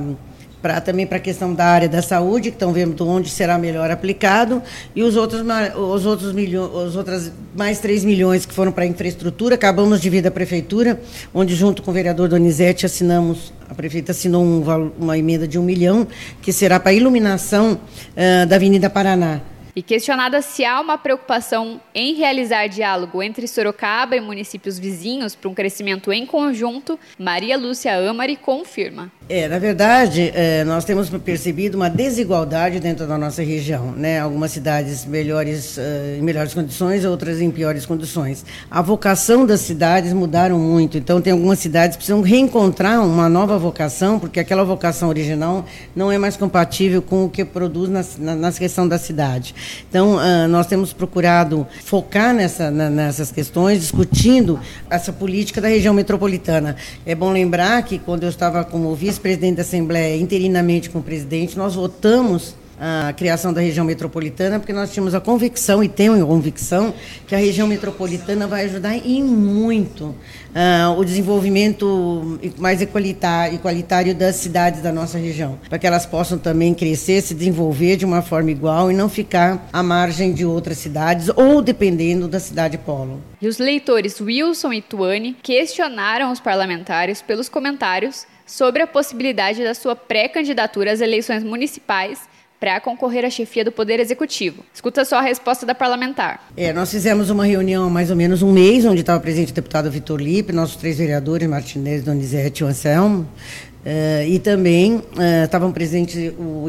para 0.62 0.81
também 0.81 1.06
para 1.06 1.18
a 1.18 1.19
questão 1.19 1.54
da 1.54 1.65
área 1.65 1.88
da 1.88 2.01
saúde, 2.01 2.50
que 2.50 2.56
estão 2.56 2.74
vendo 2.74 3.07
onde 3.07 3.30
será 3.30 3.57
melhor 3.57 3.92
aplicado, 3.92 4.62
e 4.95 5.04
os 5.04 5.15
outros, 5.15 5.42
os 5.75 6.06
outros 6.06 6.33
milhões, 6.33 6.71
os 6.74 6.95
outras 6.95 7.31
mais 7.56 7.80
3 7.80 8.04
milhões 8.04 8.45
que 8.45 8.54
foram 8.54 8.71
para 8.71 8.83
a 8.83 8.88
infraestrutura, 8.88 9.56
acabamos 9.56 10.01
de 10.01 10.09
vir 10.09 10.21
da 10.21 10.31
prefeitura, 10.31 11.00
onde 11.33 11.56
junto 11.56 11.81
com 11.81 11.92
o 11.92 11.94
vereador 11.94 12.27
Donizete 12.27 12.86
assinamos, 12.86 13.54
a 13.69 13.74
prefeita 13.74 14.12
assinou 14.12 14.44
um, 14.44 14.92
uma 15.00 15.18
emenda 15.18 15.48
de 15.48 15.59
um 15.59 15.63
milhão, 15.63 16.07
que 16.42 16.51
será 16.51 16.80
para 16.80 16.92
a 16.92 16.94
iluminação 16.94 17.74
uh, 17.74 18.45
da 18.48 18.56
Avenida 18.56 18.89
Paraná. 18.89 19.42
E 19.77 19.83
questionada 19.83 20.41
se 20.41 20.65
há 20.65 20.81
uma 20.81 20.97
preocupação 20.97 21.79
em 21.94 22.15
realizar 22.15 22.65
diálogo 22.65 23.21
entre 23.21 23.47
Sorocaba 23.47 24.15
e 24.15 24.19
municípios 24.19 24.79
vizinhos 24.79 25.35
para 25.35 25.47
um 25.47 25.53
crescimento 25.53 26.12
em 26.12 26.25
conjunto, 26.25 27.00
Maria 27.19 27.56
Lúcia 27.56 27.95
Amari 28.09 28.35
confirma. 28.38 29.12
É, 29.29 29.47
na 29.47 29.59
verdade, 29.59 30.31
é, 30.33 30.63
nós 30.63 30.83
temos 30.83 31.09
percebido 31.09 31.75
uma 31.75 31.91
desigualdade 31.91 32.79
dentro 32.79 33.06
da 33.06 33.19
nossa 33.19 33.44
região, 33.44 33.91
né? 33.91 34.19
Algumas 34.19 34.51
cidades 34.51 35.06
melhores, 35.06 35.77
uh, 35.77 35.81
em 36.18 36.24
melhores 36.24 36.56
condições, 36.56 37.06
outras 37.06 37.39
em 37.39 37.51
piores 37.51 37.85
condições. 37.85 38.45
A 38.71 38.81
vocação 38.81 39.45
das 39.45 39.59
cidades 39.59 40.12
mudaram 40.12 40.57
muito, 40.57 40.97
então 40.97 41.21
tem 41.21 41.33
algumas 41.33 41.59
cidades 41.59 41.97
que 41.97 42.03
precisam 42.03 42.21
reencontrar 42.21 43.05
uma 43.05 43.29
nova 43.29 43.60
vocação, 43.60 44.17
porque 44.17 44.39
aquela 44.39 44.63
vocação 44.63 45.10
original 45.10 45.65
não 45.96 46.12
é 46.12 46.17
mais 46.17 46.36
compatível 46.36 47.01
com 47.01 47.25
o 47.25 47.29
que 47.29 47.46
produz 47.46 47.89
na, 47.89 48.03
na, 48.17 48.36
na 48.36 48.51
questão 48.51 48.88
da 48.88 48.98
cidade. 48.98 49.53
Então, 49.89 50.15
uh, 50.15 50.47
nós 50.47 50.67
temos 50.67 50.93
procurado 50.93 51.67
focar 51.83 52.33
nessa, 52.33 52.71
na, 52.71 52.89
nessas 52.89 53.31
questões, 53.31 53.81
discutindo 53.81 54.59
essa 54.89 55.12
política 55.12 55.59
da 55.59 55.67
região 55.67 55.93
metropolitana. 55.93 56.75
É 57.05 57.13
bom 57.13 57.31
lembrar 57.31 57.81
que 57.83 58.00
quando 58.00 58.24
eu 58.24 58.29
estava 58.29 58.63
como 58.63 58.95
vice 58.95 59.17
vice-presidente 59.17 59.55
da 59.55 59.62
Assembleia, 59.62 60.15
interinamente 60.15 60.89
com 60.89 61.00
o 61.00 61.03
presidente, 61.03 61.57
nós 61.57 61.75
votamos 61.75 62.55
a 62.79 63.12
criação 63.13 63.51
da 63.51 63.62
região 63.62 63.86
metropolitana, 63.86 64.60
porque 64.60 64.74
nós 64.74 64.91
tínhamos 64.91 65.15
a 65.15 65.19
convicção, 65.19 65.84
e 65.84 65.89
temos 65.89 66.22
a 66.22 66.25
convicção, 66.25 66.93
que 67.25 67.34
a 67.34 67.38
região 67.38 67.67
metropolitana 67.67 68.48
vai 68.48 68.65
ajudar 68.65 68.96
em 68.96 69.24
muito 69.24 70.05
uh, 70.05 70.98
o 70.98 71.03
desenvolvimento 71.03 72.39
mais 72.57 72.81
igualitário, 72.81 73.55
igualitário 73.55 74.13
das 74.13 74.36
cidades 74.36 74.81
da 74.81 74.91
nossa 74.91 75.17
região, 75.17 75.60
para 75.67 75.79
que 75.79 75.88
elas 75.88 76.05
possam 76.05 76.38
também 76.38 76.74
crescer, 76.74 77.22
se 77.22 77.34
desenvolver 77.34 77.98
de 77.98 78.05
uma 78.05 78.22
forma 78.22 78.51
igual 78.51 78.91
e 78.91 78.93
não 78.93 79.10
ficar 79.10 79.67
à 79.74 79.81
margem 79.81 80.34
de 80.34 80.46
outras 80.46 80.77
cidades 80.77 81.29
ou 81.36 81.62
dependendo 81.62 82.27
da 82.27 82.39
cidade 82.39 82.77
polo. 82.77 83.22
E 83.41 83.48
os 83.48 83.57
leitores 83.57 84.22
Wilson 84.22 84.74
e 84.74 84.81
Tuane 84.81 85.36
questionaram 85.41 86.31
os 86.31 86.39
parlamentares 86.39 87.22
pelos 87.22 87.50
comentários 87.50 88.25
sobre 88.46 88.81
a 88.81 88.88
possibilidade 88.88 89.63
da 89.63 89.74
sua 89.74 89.96
pré-candidatura 89.96 90.91
às 90.91 91.01
eleições 91.01 91.43
municipais 91.43 92.19
para 92.59 92.79
concorrer 92.79 93.23
à 93.23 93.29
chefia 93.29 93.63
do 93.63 93.71
Poder 93.71 93.99
Executivo. 93.99 94.63
Escuta 94.73 95.05
só 95.05 95.17
a 95.17 95.21
resposta 95.21 95.65
da 95.65 95.75
parlamentar. 95.75 96.47
É, 96.55 96.73
nós 96.73 96.91
fizemos 96.91 97.29
uma 97.29 97.45
reunião 97.45 97.85
há 97.85 97.89
mais 97.89 98.09
ou 98.09 98.15
menos 98.15 98.41
um 98.41 98.51
mês, 98.51 98.85
onde 98.85 99.01
estava 99.01 99.19
presente 99.19 99.51
o 99.51 99.55
deputado 99.55 99.89
Vitor 99.91 100.19
Lipe, 100.19 100.51
nossos 100.51 100.75
três 100.75 100.97
vereadores, 100.97 101.47
Martinez, 101.47 102.03
Donizete 102.03 102.63
e 102.63 102.65
Anselmo, 102.67 103.27
uh, 103.85 104.27
e 104.27 104.39
também 104.39 104.95
uh, 104.95 105.03
estavam 105.45 105.71
presentes 105.71 106.33
o 106.37 106.67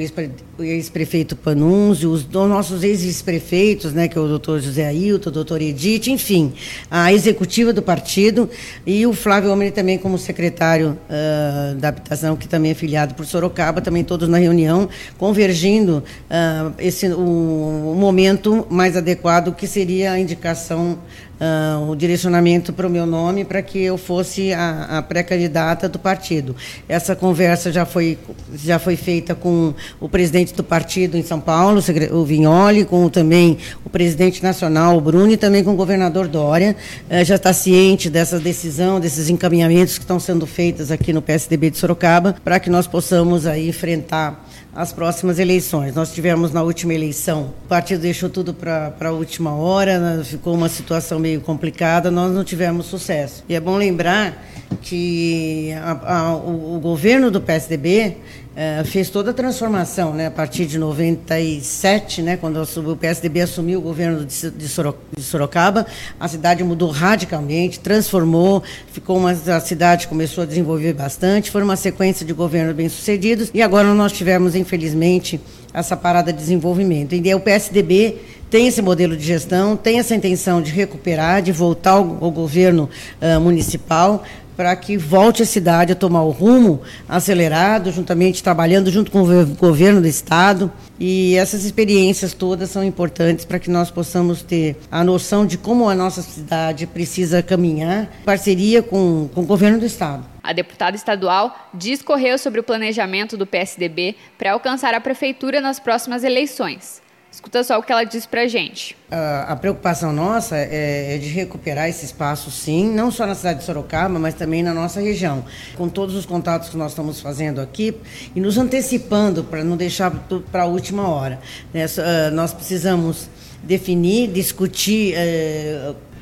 ex-prefeito 0.65 1.37
Panunzio, 1.37 2.11
os 2.11 2.27
nossos 2.29 2.83
ex-prefeitos, 2.83 3.93
né, 3.93 4.09
que 4.09 4.19
é 4.19 4.21
o 4.21 4.29
doutor 4.29 4.61
José 4.61 4.87
Ailton, 4.87 5.31
o 5.31 5.33
doutor 5.33 5.61
Edith, 5.61 6.09
enfim, 6.09 6.53
a 6.91 7.13
executiva 7.13 7.73
do 7.73 7.83
partido 7.83 8.49
e 8.87 9.07
o 9.07 9.13
Flávio 9.13 9.53
Homem 9.53 9.71
também 9.71 9.99
como 9.99 10.19
secretário 10.19 10.99
uh, 11.09 11.75
da 11.77 11.89
habitação, 11.89 12.37
que 12.37 12.49
também 12.49 12.73
é 12.73 12.75
filiado 12.75 13.15
por 13.15 13.27
Sorocaba, 13.27 13.81
também 13.81 14.05
todos 14.05 14.29
na 14.29 14.39
reunião, 14.39 14.89
convergindo 15.17 16.03
uh, 16.31 16.73
esse, 16.79 17.07
o, 17.09 17.93
o 17.93 17.97
momento 17.99 18.67
mais 18.71 18.97
adequado, 18.97 19.55
que 19.55 19.67
seria 19.67 20.13
a 20.13 20.19
indicação 20.19 20.99
uh, 21.39 21.91
o 21.91 21.97
direcionamento 21.97 22.73
para 22.73 22.87
o 22.87 22.91
meu 22.91 23.07
nome 23.07 23.45
para 23.45 23.63
que 23.63 23.79
eu 23.79 23.97
fosse 23.97 24.53
a, 24.53 24.99
a 24.99 25.03
pré-candidata 25.03 25.89
do 25.89 25.99
partido. 25.99 26.55
Essa 26.89 27.15
conversa 27.17 27.73
já 27.73 27.85
foi, 27.85 28.19
já 28.55 28.79
foi 28.79 28.97
feita 28.97 29.35
com 29.35 29.75
o 30.01 30.09
presidente 30.09 30.48
do 30.55 30.65
partido 30.65 31.17
em 31.17 31.23
São 31.23 31.41
Paulo, 31.41 31.81
o 32.13 32.25
Vignoli, 32.25 32.85
com 32.85 33.09
também 33.09 33.59
o 33.85 33.91
presidente 33.91 34.43
nacional, 34.43 34.97
o 34.97 35.01
Bruno, 35.01 35.31
e 35.31 35.37
também 35.37 35.63
com 35.65 35.73
o 35.73 35.77
governador 35.77 36.29
Dória. 36.29 36.77
Uh, 37.11 37.25
já 37.25 37.37
está 37.37 37.53
ciente 37.53 38.11
dessa 38.11 38.39
decisão, 38.39 39.01
desses 39.01 39.29
encaminhamentos 39.29 39.99
que 39.99 40.05
estão 40.05 40.19
sendo 40.21 40.47
feitos 40.47 40.91
aqui 40.91 41.13
no 41.13 41.23
PSDB 41.23 41.71
de 41.71 41.79
Sorocaba, 41.79 42.37
para 42.45 42.59
que 42.61 42.71
nós 42.71 42.87
possamos 42.87 43.47
aí 43.47 43.69
enfrentar 43.69 44.45
as 44.75 44.93
próximas 44.93 45.41
eleições. 45.41 45.95
Nós 45.95 46.13
tivemos 46.13 46.53
na 46.53 46.63
última 46.63 46.95
eleição, 46.95 47.53
o 47.65 47.69
partido 47.69 48.01
deixou 48.01 48.31
tudo 48.31 48.55
para 48.55 48.95
a 49.01 49.11
última 49.11 49.53
hora, 49.53 49.99
né? 49.99 50.23
ficou 50.23 50.55
uma 50.55 50.69
situação 50.69 51.19
meio 51.19 51.41
complicada, 51.41 52.11
nós 52.11 52.33
não 52.33 52.45
tivemos 52.45 52.87
sucesso. 52.87 53.43
E 53.49 53.55
é 53.57 53.61
bom 53.61 53.77
lembrar 53.77 54.41
que 54.83 55.73
a, 55.83 56.19
a, 56.19 56.37
o, 56.37 56.77
o, 56.77 56.81
governo 56.81 57.31
do 57.31 57.41
PSDB 57.41 58.19
é, 58.61 58.83
fez 58.83 59.09
toda 59.09 59.31
a 59.31 59.33
transformação, 59.33 60.13
né, 60.13 60.27
a 60.27 60.31
partir 60.33 60.67
de 60.67 60.81
97, 60.81 62.23
né, 62.23 62.37
quando 62.37 62.61
o 62.61 62.97
PSDB 62.97 63.43
assumiu 63.43 63.79
o 63.79 63.83
governo 63.83 64.27
de 64.27 65.23
Sorocaba, 65.23 65.87
a 66.19 66.27
cidade 66.27 66.65
mudou 66.65 66.91
radicalmente, 66.91 67.79
transformou, 67.79 68.61
ficou 68.91 69.17
uma 69.17 69.31
a 69.31 69.61
cidade 69.61 70.09
começou 70.09 70.43
a 70.43 70.45
desenvolver 70.45 70.93
bastante, 70.93 71.53
foi 71.53 71.63
uma 71.63 71.77
sequência 71.77 72.27
de 72.27 72.33
governos 72.33 72.75
bem-sucedidos 72.75 73.49
e 73.55 73.63
agora 73.63 73.95
nós 73.95 74.11
tivemos, 74.11 74.57
infelizmente, 74.57 75.41
essa 75.73 75.97
parada 75.97 76.33
de 76.33 76.41
desenvolvimento. 76.41 77.15
E 77.15 77.35
o 77.35 77.39
PSDB 77.39 78.17
tem 78.51 78.67
esse 78.67 78.83
modelo 78.83 79.17
de 79.17 79.25
gestão, 79.25 79.77
tem 79.77 80.01
essa 80.01 80.17
intenção 80.17 80.61
de 80.61 80.73
recuperar, 80.73 81.43
de 81.43 81.53
voltar 81.53 81.93
ao, 81.93 82.25
ao 82.25 82.31
governo 82.33 82.91
uh, 83.23 83.41
municipal, 83.41 84.25
para 84.59 84.75
que 84.75 84.97
volte 84.97 85.45
a 85.45 85.47
cidade 85.47 85.93
a 85.93 85.95
tomar 85.95 86.25
o 86.25 86.31
rumo 86.31 86.83
acelerado, 87.09 87.93
juntamente 87.93 88.43
trabalhando 88.43 88.91
junto 88.91 89.09
com 89.09 89.23
o 89.23 89.47
governo 89.47 90.01
do 90.01 90.09
estado. 90.09 90.73
E 90.99 91.37
essas 91.37 91.65
experiências 91.65 92.35
todas 92.35 92.69
são 92.69 92.83
importantes 92.83 93.45
para 93.45 93.61
que 93.61 93.71
nós 93.71 93.89
possamos 93.89 94.43
ter 94.43 94.77
a 94.91 95.05
noção 95.05 95.47
de 95.47 95.57
como 95.57 95.89
a 95.89 95.95
nossa 95.95 96.23
cidade 96.23 96.89
precisa 96.89 97.41
caminhar, 97.41 98.11
parceria 98.25 98.83
com, 98.83 99.31
com 99.33 99.43
o 99.43 99.47
governo 99.47 99.79
do 99.79 99.87
estado. 99.87 100.25
A 100.43 100.53
deputada 100.53 100.97
estadual 100.97 101.71
discorreu 101.73 102.37
sobre 102.37 102.59
o 102.59 102.65
planejamento 102.65 103.37
do 103.37 103.47
PSDB 103.47 104.17
para 104.37 104.55
alcançar 104.55 104.93
a 104.93 105.01
prefeitura 105.01 105.61
nas 105.61 105.79
próximas 105.79 106.25
eleições. 106.25 107.01
Escuta 107.31 107.63
só 107.63 107.79
o 107.79 107.83
que 107.83 107.93
ela 107.93 108.05
diz 108.05 108.27
para 108.27 108.43
a 108.43 108.49
gente. 108.49 108.97
A, 109.11 109.55
preocupação 109.55 110.13
nossa 110.13 110.57
é, 110.57 111.15
é, 111.15 111.19
de 111.19 111.29
recuperar 111.29 111.89
esse 111.89 112.05
espaço, 112.05 112.51
sim, 112.51 112.91
não 112.91 113.11
só 113.11 113.27
na 113.27 113.35
cidade 113.35 113.61
de 113.61 113.65
Sorocaba, 113.65 114.19
mas 114.19 114.35
também 114.35 114.63
na 114.63 114.75
nossa 114.75 115.01
região. 115.01 115.45
Com 115.77 115.89
todos 115.89 116.15
os 116.15 116.27
contatos 116.27 116.71
que 116.71 116.77
nós 116.77 116.93
estamos 116.93 117.21
fazendo 117.21 117.61
aqui 117.61 117.95
e 118.35 118.41
nos 118.41 118.57
antecipando 118.59 119.45
para 119.45 119.63
não 119.63 119.77
deixar 119.77 120.11
para 120.51 120.63
a 120.63 120.67
última 120.67 121.09
hora. 121.09 121.39
Né? 121.73 121.85
nós 122.33 122.53
precisamos 122.53 123.29
definir, 123.63 124.29
discutir. 124.33 125.15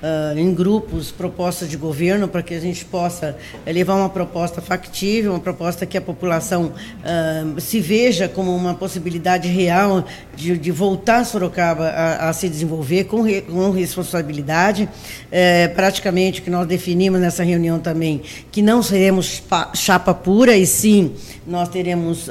Uh, 0.06 0.16
uh, 0.16 0.38
em 0.38 0.54
grupos 0.54 1.10
propostas 1.10 1.68
de 1.68 1.76
governo 1.76 2.28
para 2.28 2.42
que 2.42 2.54
a 2.54 2.60
gente 2.60 2.84
possa 2.84 3.36
uh, 3.66 3.70
levar 3.70 3.94
uma 3.94 4.08
proposta 4.08 4.60
factível, 4.60 5.32
uma 5.32 5.40
proposta 5.40 5.84
que 5.84 5.98
a 5.98 6.00
população 6.00 6.72
uh, 6.72 7.60
se 7.60 7.80
veja 7.80 8.28
como 8.28 8.54
uma 8.54 8.74
possibilidade 8.74 9.48
real 9.48 10.04
de, 10.34 10.56
de 10.56 10.70
voltar 10.70 11.24
Sorocaba 11.24 11.88
a, 11.88 12.28
a 12.28 12.32
se 12.32 12.48
desenvolver 12.48 13.04
com, 13.04 13.22
re, 13.22 13.42
com 13.42 13.70
responsabilidade. 13.70 14.88
Eh, 15.32 15.68
praticamente 15.68 16.42
que 16.42 16.50
nós 16.50 16.66
definimos 16.66 17.20
nessa 17.20 17.42
reunião 17.42 17.78
também, 17.78 18.22
que 18.52 18.62
não 18.62 18.82
seremos 18.82 19.42
chapa 19.74 20.14
pura, 20.14 20.56
e 20.56 20.66
sim 20.66 21.14
nós 21.46 21.68
teremos 21.68 22.28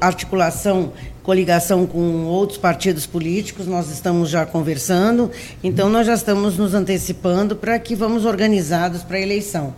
articulação 0.00 0.92
coligação 1.22 1.86
com 1.86 2.24
outros 2.24 2.58
partidos 2.58 3.06
políticos, 3.06 3.66
nós 3.66 3.90
estamos 3.90 4.28
já 4.28 4.44
conversando, 4.44 5.30
então 5.62 5.88
nós 5.88 6.06
já 6.06 6.14
estamos 6.14 6.58
nos 6.58 6.74
antecipando 6.74 7.54
para 7.56 7.78
que 7.78 7.94
vamos 7.94 8.24
organizados 8.24 9.02
para 9.02 9.16
a 9.16 9.20
eleição. 9.20 9.74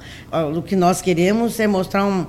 O 0.56 0.62
que 0.62 0.74
nós 0.74 1.02
queremos 1.02 1.60
é 1.60 1.66
mostrar, 1.66 2.04
um, 2.04 2.26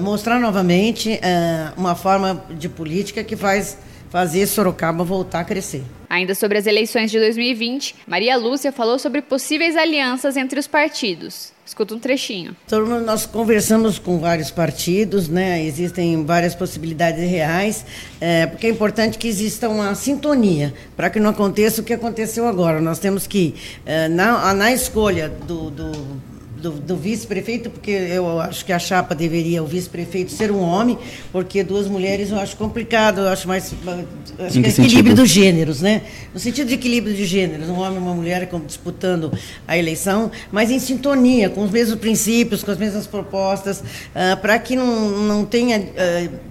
mostrar 0.00 0.40
novamente 0.40 1.18
eh, 1.22 1.72
uma 1.76 1.94
forma 1.94 2.44
de 2.50 2.68
política 2.68 3.22
que 3.22 3.36
faz 3.36 3.78
fazer 4.10 4.46
Sorocaba 4.46 5.04
voltar 5.04 5.40
a 5.40 5.44
crescer. 5.44 5.82
Ainda 6.08 6.34
sobre 6.34 6.58
as 6.58 6.66
eleições 6.66 7.10
de 7.10 7.18
2020, 7.18 7.94
Maria 8.06 8.36
Lúcia 8.36 8.72
falou 8.72 8.98
sobre 8.98 9.20
possíveis 9.20 9.76
alianças 9.76 10.36
entre 10.36 10.58
os 10.58 10.66
partidos. 10.66 11.52
Escuta 11.68 11.94
um 11.94 11.98
trechinho. 11.98 12.56
Então, 12.64 12.82
nós 13.02 13.26
conversamos 13.26 13.98
com 13.98 14.18
vários 14.18 14.50
partidos, 14.50 15.28
né? 15.28 15.62
existem 15.62 16.24
várias 16.24 16.54
possibilidades 16.54 17.30
reais, 17.30 17.84
é, 18.18 18.46
porque 18.46 18.68
é 18.68 18.70
importante 18.70 19.18
que 19.18 19.28
exista 19.28 19.68
uma 19.68 19.94
sintonia 19.94 20.72
para 20.96 21.10
que 21.10 21.20
não 21.20 21.28
aconteça 21.28 21.82
o 21.82 21.84
que 21.84 21.92
aconteceu 21.92 22.48
agora. 22.48 22.80
Nós 22.80 22.98
temos 22.98 23.26
que, 23.26 23.54
é, 23.84 24.08
na, 24.08 24.54
na 24.54 24.72
escolha 24.72 25.28
do, 25.28 25.68
do 25.68 25.92
do, 26.60 26.72
do 26.72 26.96
vice-prefeito, 26.96 27.70
porque 27.70 27.90
eu 27.90 28.40
acho 28.40 28.64
que 28.64 28.72
a 28.72 28.78
chapa 28.78 29.14
deveria, 29.14 29.62
o 29.62 29.66
vice-prefeito, 29.66 30.32
ser 30.32 30.50
um 30.50 30.60
homem, 30.60 30.98
porque 31.32 31.62
duas 31.62 31.86
mulheres 31.86 32.30
eu 32.30 32.38
acho 32.38 32.56
complicado, 32.56 33.20
eu 33.20 33.28
acho 33.28 33.46
mais. 33.46 33.72
Acho 34.38 34.60
que 34.60 34.66
é 34.66 34.70
equilíbrio 34.70 35.14
dos 35.14 35.28
gêneros, 35.28 35.80
né? 35.80 36.02
No 36.32 36.40
sentido 36.40 36.68
de 36.68 36.74
equilíbrio 36.74 37.14
de 37.14 37.24
gêneros, 37.24 37.68
um 37.68 37.78
homem 37.78 37.96
e 37.96 37.98
uma 37.98 38.14
mulher 38.14 38.48
disputando 38.66 39.32
a 39.66 39.76
eleição, 39.76 40.30
mas 40.50 40.70
em 40.70 40.78
sintonia, 40.78 41.48
com 41.48 41.62
os 41.62 41.70
mesmos 41.70 41.98
princípios, 41.98 42.62
com 42.62 42.70
as 42.70 42.78
mesmas 42.78 43.06
propostas, 43.06 43.80
uh, 43.80 44.36
para 44.40 44.58
que 44.58 44.76
não, 44.76 45.10
não 45.10 45.44
tenha. 45.44 45.78
Uh, 45.78 46.48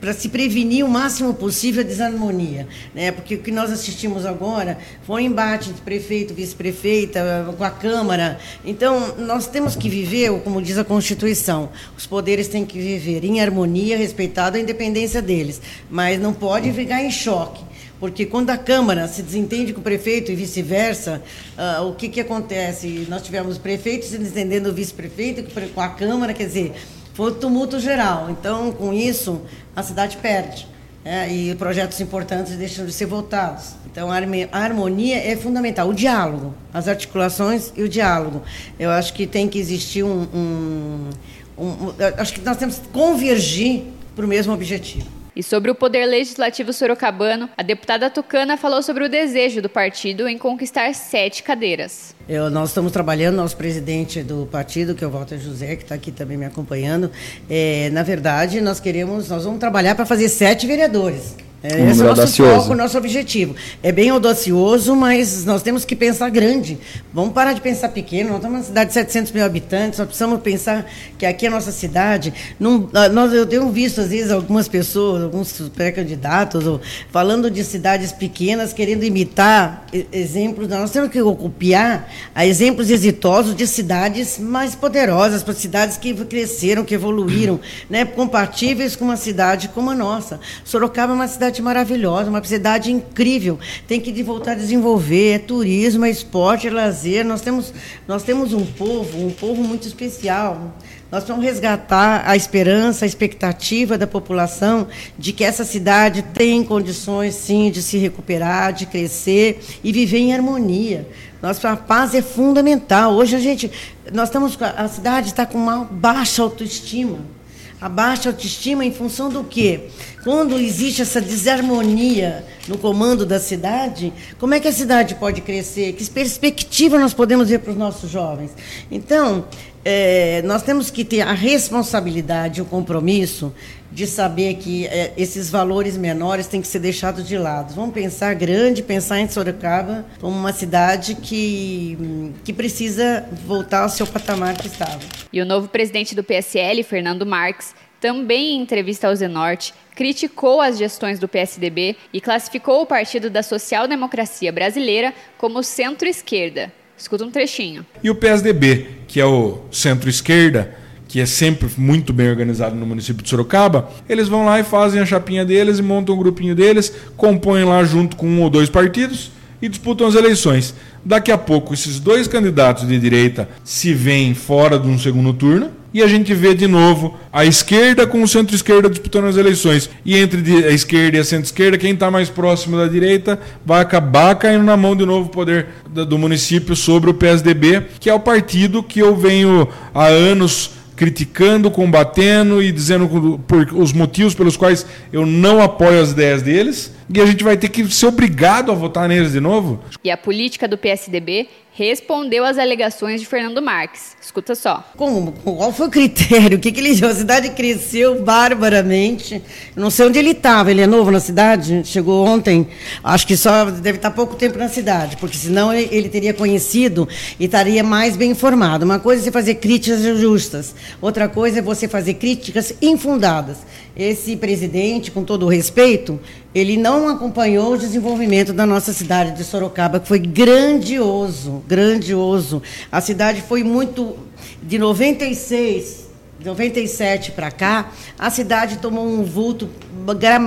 para 0.00 0.12
se 0.12 0.28
prevenir 0.28 0.84
o 0.84 0.88
máximo 0.88 1.32
possível 1.32 1.82
a 1.82 1.86
desarmonia. 1.86 2.66
Né? 2.94 3.12
Porque 3.12 3.36
o 3.36 3.38
que 3.38 3.52
nós 3.52 3.70
assistimos 3.70 4.26
agora 4.26 4.78
foi 5.02 5.22
um 5.22 5.26
embate 5.26 5.70
entre 5.70 5.82
prefeito, 5.82 6.34
vice-prefeita, 6.34 7.54
com 7.56 7.62
a 7.62 7.70
Câmara. 7.70 8.38
Então, 8.64 9.14
nós 9.18 9.35
nós 9.36 9.46
temos 9.46 9.76
que 9.76 9.90
viver, 9.90 10.32
como 10.40 10.62
diz 10.62 10.78
a 10.78 10.84
Constituição, 10.84 11.68
os 11.94 12.06
poderes 12.06 12.48
têm 12.48 12.64
que 12.64 12.78
viver 12.78 13.22
em 13.22 13.38
harmonia, 13.38 13.94
respeitado 13.94 14.56
a 14.56 14.60
independência 14.60 15.20
deles, 15.20 15.60
mas 15.90 16.18
não 16.18 16.32
pode 16.32 16.72
ficar 16.72 17.02
em 17.02 17.10
choque. 17.10 17.62
Porque 18.00 18.24
quando 18.24 18.48
a 18.48 18.56
Câmara 18.56 19.06
se 19.06 19.22
desentende 19.22 19.74
com 19.74 19.80
o 19.80 19.82
prefeito 19.82 20.32
e 20.32 20.34
vice-versa, 20.34 21.22
uh, 21.58 21.82
o 21.86 21.94
que, 21.94 22.08
que 22.08 22.18
acontece? 22.18 23.06
Nós 23.10 23.20
tivemos 23.20 23.58
prefeitos 23.58 24.08
se 24.08 24.16
desentendendo 24.16 24.70
o 24.70 24.72
vice-prefeito 24.72 25.44
com 25.74 25.80
a 25.82 25.90
Câmara, 25.90 26.32
quer 26.32 26.46
dizer, 26.46 26.72
foi 27.12 27.30
um 27.30 27.34
tumulto 27.34 27.78
geral. 27.78 28.30
Então, 28.30 28.72
com 28.72 28.90
isso, 28.90 29.42
a 29.74 29.82
cidade 29.82 30.16
perde. 30.16 30.66
É, 31.08 31.32
e 31.32 31.54
projetos 31.54 32.00
importantes 32.00 32.56
deixam 32.56 32.84
de 32.84 32.90
ser 32.92 33.06
votados. 33.06 33.76
Então, 33.86 34.10
a 34.10 34.58
harmonia 34.58 35.16
é 35.16 35.36
fundamental. 35.36 35.88
O 35.88 35.94
diálogo, 35.94 36.52
as 36.74 36.88
articulações 36.88 37.72
e 37.76 37.82
o 37.84 37.88
diálogo. 37.88 38.42
Eu 38.76 38.90
acho 38.90 39.14
que 39.14 39.24
tem 39.24 39.48
que 39.48 39.56
existir 39.56 40.02
um. 40.02 40.22
um, 40.34 41.10
um 41.56 41.94
acho 42.18 42.32
que 42.32 42.40
nós 42.40 42.56
temos 42.56 42.80
que 42.80 42.88
convergir 42.88 43.84
para 44.16 44.24
o 44.24 44.28
mesmo 44.28 44.52
objetivo. 44.52 45.06
E 45.36 45.42
sobre 45.42 45.70
o 45.70 45.74
poder 45.74 46.06
legislativo 46.06 46.72
sorocabano, 46.72 47.50
a 47.58 47.62
deputada 47.62 48.08
Tucana 48.08 48.56
falou 48.56 48.82
sobre 48.82 49.04
o 49.04 49.08
desejo 49.08 49.60
do 49.60 49.68
partido 49.68 50.26
em 50.26 50.38
conquistar 50.38 50.94
sete 50.94 51.42
cadeiras. 51.42 52.16
Eu, 52.26 52.48
nós 52.48 52.70
estamos 52.70 52.90
trabalhando, 52.90 53.36
nosso 53.36 53.54
presidente 53.54 54.22
do 54.22 54.48
partido, 54.50 54.94
que 54.94 55.04
é 55.04 55.06
o 55.06 55.10
Walter 55.10 55.38
José, 55.38 55.76
que 55.76 55.82
está 55.82 55.94
aqui 55.94 56.10
também 56.10 56.38
me 56.38 56.46
acompanhando. 56.46 57.10
É, 57.50 57.90
na 57.90 58.02
verdade, 58.02 58.62
nós 58.62 58.80
queremos, 58.80 59.28
nós 59.28 59.44
vamos 59.44 59.60
trabalhar 59.60 59.94
para 59.94 60.06
fazer 60.06 60.30
sete 60.30 60.66
vereadores. 60.66 61.36
É, 61.62 61.90
esse 61.90 62.00
é 62.00 62.04
o 62.04 62.14
nosso 62.14 62.36
foco, 62.36 62.74
nosso 62.74 62.98
objetivo. 62.98 63.56
É 63.82 63.90
bem 63.90 64.10
audacioso, 64.10 64.94
mas 64.94 65.44
nós 65.44 65.62
temos 65.62 65.84
que 65.84 65.96
pensar 65.96 66.28
grande. 66.28 66.78
Vamos 67.12 67.32
parar 67.32 67.54
de 67.54 67.60
pensar 67.60 67.88
pequeno. 67.88 68.28
Nós 68.28 68.38
estamos 68.38 68.58
numa 68.58 68.64
cidade 68.64 68.88
de 68.88 68.94
700 68.94 69.32
mil 69.32 69.44
habitantes, 69.44 69.98
nós 69.98 70.06
precisamos 70.06 70.40
pensar 70.42 70.86
que 71.18 71.24
aqui 71.24 71.46
é 71.46 71.48
a 71.48 71.52
nossa 71.52 71.72
cidade. 71.72 72.32
Não, 72.60 72.88
nós, 73.12 73.32
eu 73.32 73.46
tenho 73.46 73.68
visto, 73.70 74.00
às 74.00 74.08
vezes, 74.08 74.30
algumas 74.30 74.68
pessoas, 74.68 75.24
alguns 75.24 75.52
pré-candidatos, 75.74 76.62
falando 77.10 77.50
de 77.50 77.64
cidades 77.64 78.12
pequenas, 78.12 78.72
querendo 78.72 79.02
imitar 79.02 79.86
exemplos. 80.12 80.68
Nós 80.68 80.90
temos 80.90 81.10
que 81.10 81.20
copiar 81.20 82.08
a 82.34 82.46
exemplos 82.46 82.90
exitosos 82.90 83.56
de 83.56 83.66
cidades 83.66 84.38
mais 84.38 84.74
poderosas, 84.74 85.42
para 85.42 85.54
cidades 85.54 85.96
que 85.96 86.14
cresceram, 86.26 86.84
que 86.84 86.94
evoluíram, 86.94 87.58
né, 87.88 88.04
compatíveis 88.04 88.94
com 88.94 89.06
uma 89.06 89.16
cidade 89.16 89.68
como 89.68 89.90
a 89.90 89.94
nossa. 89.94 90.38
Sorocaba 90.64 91.12
é 91.12 91.16
uma 91.16 91.28
cidade 91.28 91.55
cidade 91.56 91.62
maravilhosa, 91.62 92.30
uma 92.30 92.42
cidade 92.44 92.92
incrível. 92.92 93.58
Tem 93.86 94.00
que 94.00 94.22
voltar 94.22 94.52
a 94.52 94.54
desenvolver, 94.54 95.34
é 95.34 95.38
turismo, 95.38 96.04
é 96.04 96.10
esporte, 96.10 96.68
é 96.68 96.70
lazer. 96.70 97.24
Nós 97.24 97.40
temos, 97.40 97.72
nós 98.06 98.22
temos 98.22 98.52
um 98.52 98.64
povo, 98.64 99.18
um 99.18 99.30
povo 99.30 99.62
muito 99.62 99.86
especial. 99.86 100.74
Nós 101.10 101.24
vamos 101.24 101.44
resgatar 101.44 102.24
a 102.26 102.36
esperança, 102.36 103.04
a 103.04 103.08
expectativa 103.08 103.96
da 103.96 104.06
população 104.06 104.88
de 105.16 105.32
que 105.32 105.44
essa 105.44 105.64
cidade 105.64 106.22
tem 106.34 106.64
condições, 106.64 107.34
sim, 107.34 107.70
de 107.70 107.80
se 107.80 107.96
recuperar, 107.96 108.72
de 108.72 108.86
crescer 108.86 109.60
e 109.84 109.92
viver 109.92 110.18
em 110.18 110.34
harmonia. 110.34 111.06
Nossa 111.40 111.76
paz 111.76 112.14
é 112.14 112.22
fundamental. 112.22 113.14
Hoje 113.14 113.36
a 113.36 113.38
gente, 113.38 113.70
nós 114.12 114.28
estamos, 114.28 114.58
a 114.60 114.88
cidade 114.88 115.28
está 115.28 115.46
com 115.46 115.58
uma 115.58 115.84
baixa 115.84 116.42
autoestima. 116.42 117.35
A 117.78 117.90
baixa 117.90 118.30
autoestima 118.30 118.84
em 118.84 118.92
função 118.92 119.28
do 119.28 119.44
quê? 119.44 119.88
Quando 120.24 120.58
existe 120.58 121.02
essa 121.02 121.20
desarmonia 121.20 122.44
no 122.66 122.78
comando 122.78 123.26
da 123.26 123.38
cidade, 123.38 124.12
como 124.38 124.54
é 124.54 124.60
que 124.60 124.66
a 124.66 124.72
cidade 124.72 125.14
pode 125.16 125.42
crescer? 125.42 125.92
Que 125.92 126.08
perspectiva 126.08 126.98
nós 126.98 127.12
podemos 127.12 127.50
ver 127.50 127.58
para 127.58 127.72
os 127.72 127.76
nossos 127.76 128.10
jovens? 128.10 128.50
Então, 128.90 129.44
é, 129.84 130.40
nós 130.42 130.62
temos 130.62 130.90
que 130.90 131.04
ter 131.04 131.20
a 131.20 131.32
responsabilidade, 131.32 132.62
o 132.62 132.64
compromisso 132.64 133.52
de 133.96 134.06
saber 134.06 134.56
que 134.56 134.86
é, 134.88 135.14
esses 135.16 135.48
valores 135.48 135.96
menores 135.96 136.46
têm 136.46 136.60
que 136.60 136.68
ser 136.68 136.80
deixados 136.80 137.26
de 137.26 137.38
lado. 137.38 137.74
Vamos 137.74 137.94
pensar 137.94 138.34
grande, 138.34 138.82
pensar 138.82 139.20
em 139.20 139.26
Sorocaba 139.26 140.04
como 140.20 140.36
uma 140.36 140.52
cidade 140.52 141.14
que, 141.14 142.34
que 142.44 142.52
precisa 142.52 143.26
voltar 143.46 143.84
ao 143.84 143.88
seu 143.88 144.06
patamar 144.06 144.54
que 144.54 144.66
estava. 144.66 145.00
E 145.32 145.40
o 145.40 145.46
novo 145.46 145.66
presidente 145.68 146.14
do 146.14 146.22
PSL, 146.22 146.82
Fernando 146.82 147.24
Marques, 147.24 147.74
também 147.98 148.56
em 148.56 148.60
entrevista 148.60 149.08
ao 149.08 149.16
Zenorte, 149.16 149.72
criticou 149.94 150.60
as 150.60 150.76
gestões 150.76 151.18
do 151.18 151.26
PSDB 151.26 151.96
e 152.12 152.20
classificou 152.20 152.82
o 152.82 152.86
Partido 152.86 153.30
da 153.30 153.42
Social 153.42 153.88
Democracia 153.88 154.52
Brasileira 154.52 155.14
como 155.38 155.62
centro-esquerda. 155.62 156.70
Escuta 156.98 157.24
um 157.24 157.30
trechinho. 157.30 157.86
E 158.02 158.10
o 158.10 158.14
PSDB, 158.14 158.88
que 159.08 159.18
é 159.18 159.24
o 159.24 159.62
centro-esquerda, 159.72 160.84
que 161.08 161.20
é 161.20 161.26
sempre 161.26 161.68
muito 161.76 162.12
bem 162.12 162.28
organizado 162.28 162.74
no 162.74 162.86
município 162.86 163.22
de 163.22 163.28
Sorocaba, 163.28 163.88
eles 164.08 164.28
vão 164.28 164.44
lá 164.44 164.58
e 164.60 164.64
fazem 164.64 165.00
a 165.00 165.06
chapinha 165.06 165.44
deles 165.44 165.78
e 165.78 165.82
montam 165.82 166.14
um 166.14 166.18
grupinho 166.18 166.54
deles, 166.54 166.92
compõem 167.16 167.64
lá 167.64 167.84
junto 167.84 168.16
com 168.16 168.26
um 168.26 168.42
ou 168.42 168.50
dois 168.50 168.68
partidos 168.68 169.30
e 169.60 169.68
disputam 169.68 170.06
as 170.06 170.14
eleições. 170.14 170.74
Daqui 171.04 171.30
a 171.30 171.38
pouco, 171.38 171.72
esses 171.72 172.00
dois 172.00 172.26
candidatos 172.26 172.86
de 172.86 172.98
direita 172.98 173.48
se 173.64 173.94
veem 173.94 174.34
fora 174.34 174.78
de 174.78 174.88
um 174.88 174.98
segundo 174.98 175.32
turno 175.32 175.70
e 175.94 176.02
a 176.02 176.06
gente 176.06 176.34
vê 176.34 176.52
de 176.52 176.66
novo 176.66 177.16
a 177.32 177.46
esquerda 177.46 178.06
com 178.06 178.22
o 178.22 178.28
centro-esquerda 178.28 178.90
disputando 178.90 179.26
as 179.26 179.36
eleições. 179.36 179.88
E 180.04 180.16
entre 180.16 180.66
a 180.66 180.70
esquerda 180.70 181.16
e 181.16 181.20
a 181.20 181.24
centro-esquerda, 181.24 181.78
quem 181.78 181.92
está 181.92 182.10
mais 182.10 182.28
próximo 182.28 182.76
da 182.76 182.86
direita 182.86 183.40
vai 183.64 183.80
acabar 183.80 184.34
caindo 184.34 184.64
na 184.64 184.76
mão 184.76 184.94
de 184.94 185.06
novo 185.06 185.28
o 185.28 185.30
poder 185.30 185.68
do 185.88 186.18
município 186.18 186.76
sobre 186.76 187.08
o 187.08 187.14
PSDB, 187.14 187.82
que 187.98 188.10
é 188.10 188.14
o 188.14 188.20
partido 188.20 188.82
que 188.82 189.00
eu 189.00 189.16
venho 189.16 189.68
há 189.94 190.06
anos 190.06 190.72
criticando, 190.96 191.70
combatendo 191.70 192.62
e 192.62 192.72
dizendo 192.72 193.38
por, 193.46 193.72
os 193.74 193.92
motivos 193.92 194.34
pelos 194.34 194.56
quais 194.56 194.86
eu 195.12 195.26
não 195.26 195.62
apoio 195.62 196.00
as 196.00 196.12
ideias 196.12 196.42
deles. 196.42 196.94
E 197.14 197.20
a 197.20 197.26
gente 197.26 197.44
vai 197.44 197.56
ter 197.56 197.68
que 197.68 197.86
ser 197.92 198.06
obrigado 198.06 198.72
a 198.72 198.74
votar 198.74 199.08
neles 199.08 199.32
de 199.32 199.40
novo. 199.40 199.80
E 200.02 200.10
a 200.10 200.16
política 200.16 200.66
do 200.66 200.76
PSDB 200.76 201.48
respondeu 201.76 202.42
às 202.42 202.56
alegações 202.56 203.20
de 203.20 203.26
Fernando 203.26 203.60
Marques. 203.60 204.16
Escuta 204.20 204.54
só. 204.54 204.82
Como? 204.96 205.32
Qual 205.32 205.70
foi 205.72 205.88
o 205.88 205.90
critério? 205.90 206.56
O 206.56 206.60
que, 206.60 206.72
que 206.72 206.80
ele 206.80 207.04
A 207.04 207.14
cidade 207.14 207.50
cresceu 207.50 208.22
barbaramente. 208.22 209.42
não 209.76 209.90
sei 209.90 210.06
onde 210.06 210.18
ele 210.18 210.30
estava. 210.30 210.70
Ele 210.70 210.80
é 210.80 210.86
novo 210.86 211.10
na 211.10 211.20
cidade? 211.20 211.82
Chegou 211.84 212.26
ontem. 212.26 212.66
Acho 213.04 213.26
que 213.26 213.36
só 213.36 213.66
deve 213.66 213.98
estar 213.98 214.10
pouco 214.10 214.36
tempo 214.36 214.58
na 214.58 214.68
cidade, 214.68 215.18
porque 215.18 215.36
senão 215.36 215.72
ele, 215.72 215.88
ele 215.92 216.08
teria 216.08 216.32
conhecido 216.32 217.06
e 217.38 217.44
estaria 217.44 217.82
mais 217.82 218.16
bem 218.16 218.30
informado. 218.30 218.86
Uma 218.86 218.98
coisa 218.98 219.20
é 219.20 219.24
você 219.24 219.30
fazer 219.30 219.56
críticas 219.56 220.02
justas, 220.18 220.74
outra 221.00 221.28
coisa 221.28 221.58
é 221.58 221.62
você 221.62 221.86
fazer 221.86 222.14
críticas 222.14 222.72
infundadas. 222.80 223.58
Esse 223.94 224.36
presidente, 224.36 225.10
com 225.10 225.24
todo 225.24 225.46
o 225.46 225.48
respeito, 225.48 226.20
ele 226.56 226.78
não 226.78 227.06
acompanhou 227.06 227.74
o 227.74 227.76
desenvolvimento 227.76 228.50
da 228.50 228.64
nossa 228.64 228.90
cidade 228.90 229.36
de 229.36 229.44
Sorocaba, 229.44 230.00
que 230.00 230.08
foi 230.08 230.18
grandioso, 230.18 231.62
grandioso. 231.68 232.62
A 232.90 232.98
cidade 232.98 233.42
foi 233.42 233.62
muito 233.62 234.16
de 234.62 234.78
96, 234.78 236.08
97 236.42 237.32
para 237.32 237.50
cá, 237.50 237.92
a 238.18 238.30
cidade 238.30 238.78
tomou 238.78 239.06
um 239.06 239.22
vulto 239.22 239.68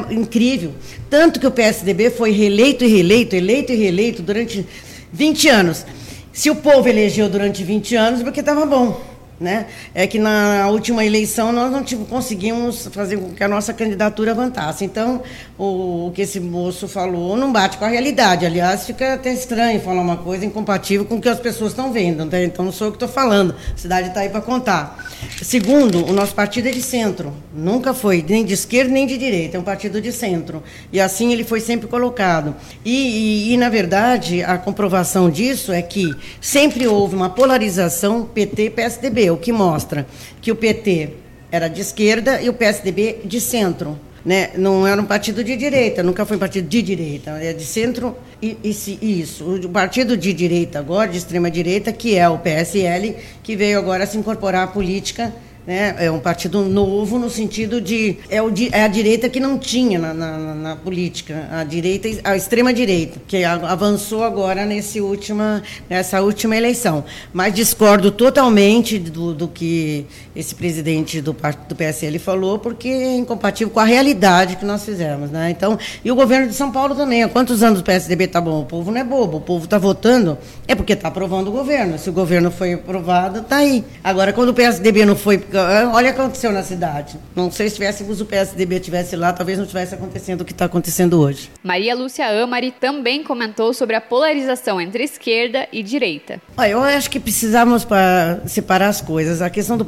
incrível, 0.09 0.73
tanto 1.11 1.39
que 1.39 1.45
o 1.45 1.51
PSDB 1.51 2.09
foi 2.09 2.31
reeleito 2.31 2.83
e 2.83 2.87
reeleito, 2.87 3.35
eleito 3.35 3.71
e 3.71 3.75
reeleito 3.75 4.23
durante 4.23 4.65
20 5.13 5.47
anos. 5.47 5.85
Se 6.33 6.49
o 6.49 6.55
povo 6.55 6.89
elegeu 6.89 7.29
durante 7.29 7.63
20 7.63 7.95
anos, 7.95 8.23
porque 8.23 8.39
estava 8.39 8.65
bom. 8.65 8.99
Né? 9.39 9.67
É 9.95 10.05
que 10.05 10.19
na 10.19 10.67
última 10.67 11.05
eleição 11.05 11.53
nós 11.53 11.71
não 11.71 11.81
tipo, 11.81 12.03
conseguimos 12.03 12.87
fazer 12.91 13.17
com 13.17 13.29
que 13.31 13.41
a 13.41 13.47
nossa 13.47 13.73
candidatura 13.73 14.31
avançasse. 14.31 14.83
Então, 14.83 15.21
o, 15.57 16.07
o, 16.07 16.11
que 16.13 16.23
esse 16.23 16.41
moço 16.41 16.89
falou 16.89 17.37
não 17.37 17.51
bate 17.51 17.77
com 17.77 17.85
a 17.85 17.87
realidade. 17.87 18.45
Aliás, 18.45 18.85
fica 18.85 19.13
até 19.13 19.31
estranho 19.31 19.79
falar 19.79 20.01
uma 20.01 20.17
coisa 20.17 20.45
incompatível 20.45 21.05
com 21.05 21.15
o 21.15 21.21
que 21.21 21.29
as 21.29 21.39
pessoas 21.39 21.71
estão 21.71 21.93
vendo. 21.93 22.25
Né? 22.25 22.43
Então, 22.43 22.65
não 22.65 22.71
sou 22.73 22.87
eu 22.87 22.91
que 22.91 22.97
estou 22.97 23.07
falando. 23.07 23.55
A 23.73 23.77
cidade 23.77 24.09
está 24.09 24.19
aí 24.19 24.29
para 24.29 24.41
contar. 24.41 25.07
Segundo, 25.41 26.05
o 26.05 26.11
nosso 26.11 26.35
partido 26.35 26.67
é 26.67 26.71
de 26.71 26.81
centro. 26.81 27.33
Nunca 27.53 27.93
foi 27.93 28.25
nem 28.27 28.43
de 28.43 28.53
esquerda 28.53 28.91
nem 28.91 29.07
de 29.07 29.17
direita. 29.17 29.55
É 29.55 29.59
um 29.59 29.63
partido 29.63 30.01
de 30.01 30.11
centro. 30.11 30.61
E 30.91 30.99
assim 30.99 31.31
ele 31.31 31.45
foi 31.45 31.61
sempre 31.61 31.87
colocado. 31.87 32.55
E, 32.83 33.49
e, 33.49 33.53
e 33.53 33.57
na 33.57 33.69
verdade, 33.69 34.43
a 34.43 34.57
comprovação 34.57 35.29
disso 35.29 35.71
é 35.71 35.81
que 35.81 36.13
sempre 36.41 36.87
houve 36.87 37.15
uma 37.15 37.29
polarização 37.29 38.25
PT-PSDB 38.25 39.28
o 39.31 39.37
que 39.37 39.51
mostra 39.51 40.05
que 40.41 40.51
o 40.51 40.55
PT 40.55 41.09
era 41.51 41.67
de 41.67 41.81
esquerda 41.81 42.41
e 42.41 42.49
o 42.49 42.53
PSDB 42.53 43.21
de 43.25 43.41
centro. 43.41 43.99
Né? 44.23 44.51
Não 44.57 44.85
era 44.85 45.01
um 45.01 45.05
partido 45.05 45.43
de 45.43 45.55
direita, 45.55 46.03
nunca 46.03 46.25
foi 46.25 46.35
um 46.35 46.39
partido 46.39 46.67
de 46.67 46.81
direita, 46.81 47.31
é 47.41 47.53
de 47.53 47.63
centro 47.63 48.15
e, 48.41 48.57
e, 48.63 49.21
isso. 49.21 49.45
O 49.45 49.69
partido 49.69 50.17
de 50.17 50.33
direita 50.33 50.79
agora, 50.79 51.09
de 51.09 51.17
extrema 51.17 51.49
direita, 51.49 51.91
que 51.91 52.17
é 52.17 52.27
o 52.27 52.37
PSL, 52.37 53.15
que 53.41 53.55
veio 53.55 53.79
agora 53.79 54.05
se 54.05 54.17
incorporar 54.17 54.63
à 54.65 54.67
política 54.67 55.33
né? 55.65 55.95
É 55.99 56.09
um 56.09 56.19
partido 56.19 56.63
novo 56.63 57.19
no 57.19 57.29
sentido 57.29 57.79
de 57.79 58.17
é, 58.29 58.41
o, 58.41 58.51
é 58.71 58.83
a 58.83 58.87
direita 58.87 59.29
que 59.29 59.39
não 59.39 59.57
tinha 59.57 59.99
na, 59.99 60.13
na, 60.13 60.55
na, 60.55 60.75
política, 60.75 61.47
a 61.51 61.63
direita, 61.63 62.07
a 62.23 62.35
extrema 62.35 62.73
direita, 62.73 63.21
que 63.27 63.43
avançou 63.43 64.23
agora 64.23 64.65
nesse 64.65 64.99
última, 64.99 65.61
nessa 65.89 66.21
última 66.21 66.55
eleição. 66.55 67.03
Mas 67.33 67.53
discordo 67.53 68.11
totalmente 68.11 68.97
do, 68.97 69.33
do 69.33 69.47
que 69.47 70.05
esse 70.35 70.55
presidente 70.55 71.21
do, 71.21 71.35
do 71.67 71.75
PSL 71.75 72.17
falou, 72.19 72.59
porque 72.59 72.87
é 72.87 73.15
incompatível 73.15 73.71
com 73.71 73.79
a 73.79 73.85
realidade 73.85 74.55
que 74.55 74.65
nós 74.65 74.83
fizemos. 74.83 75.29
Né? 75.29 75.51
Então, 75.51 75.77
e 76.03 76.11
o 76.11 76.15
governo 76.15 76.47
de 76.47 76.53
São 76.53 76.71
Paulo 76.71 76.95
também. 76.95 77.23
Há 77.23 77.29
quantos 77.29 77.61
anos 77.61 77.81
o 77.81 77.83
PSDB 77.83 78.25
está 78.25 78.41
bom? 78.41 78.61
O 78.61 78.65
povo 78.65 78.91
não 78.91 78.99
é 78.99 79.03
bobo, 79.03 79.37
o 79.37 79.41
povo 79.41 79.65
está 79.65 79.77
votando, 79.77 80.37
é 80.67 80.75
porque 80.75 80.93
está 80.93 81.09
aprovando 81.09 81.49
o 81.49 81.51
governo. 81.51 81.97
Se 81.97 82.09
o 82.09 82.13
governo 82.13 82.49
foi 82.49 82.73
aprovado, 82.73 83.39
está 83.39 83.57
aí. 83.57 83.83
Agora, 84.03 84.33
quando 84.33 84.49
o 84.49 84.53
PSDB 84.53 85.05
não 85.05 85.15
foi 85.15 85.37
Olha 85.57 86.11
o 86.11 86.13
que 86.13 86.19
aconteceu 86.19 86.51
na 86.51 86.63
cidade. 86.63 87.17
Não 87.35 87.51
sei 87.51 87.69
se 87.69 87.75
tivéssemos 87.75 88.21
o 88.21 88.25
PSDB 88.25 88.79
tivesse 88.79 89.15
lá, 89.15 89.33
talvez 89.33 89.57
não 89.57 89.65
tivesse 89.65 89.95
acontecendo 89.95 90.41
o 90.41 90.45
que 90.45 90.51
está 90.51 90.65
acontecendo 90.65 91.19
hoje. 91.19 91.49
Maria 91.63 91.95
Lúcia 91.95 92.27
Amari 92.43 92.71
também 92.71 93.23
comentou 93.23 93.73
sobre 93.73 93.95
a 93.95 94.01
polarização 94.01 94.79
entre 94.79 95.03
esquerda 95.03 95.67
e 95.71 95.81
direita. 95.81 96.41
Olha, 96.57 96.71
eu 96.71 96.81
acho 96.81 97.09
que 97.09 97.19
precisamos 97.19 97.83
para 97.83 98.41
separar 98.45 98.89
as 98.89 99.01
coisas. 99.01 99.41
A 99.41 99.49
questão 99.49 99.77
do 99.77 99.87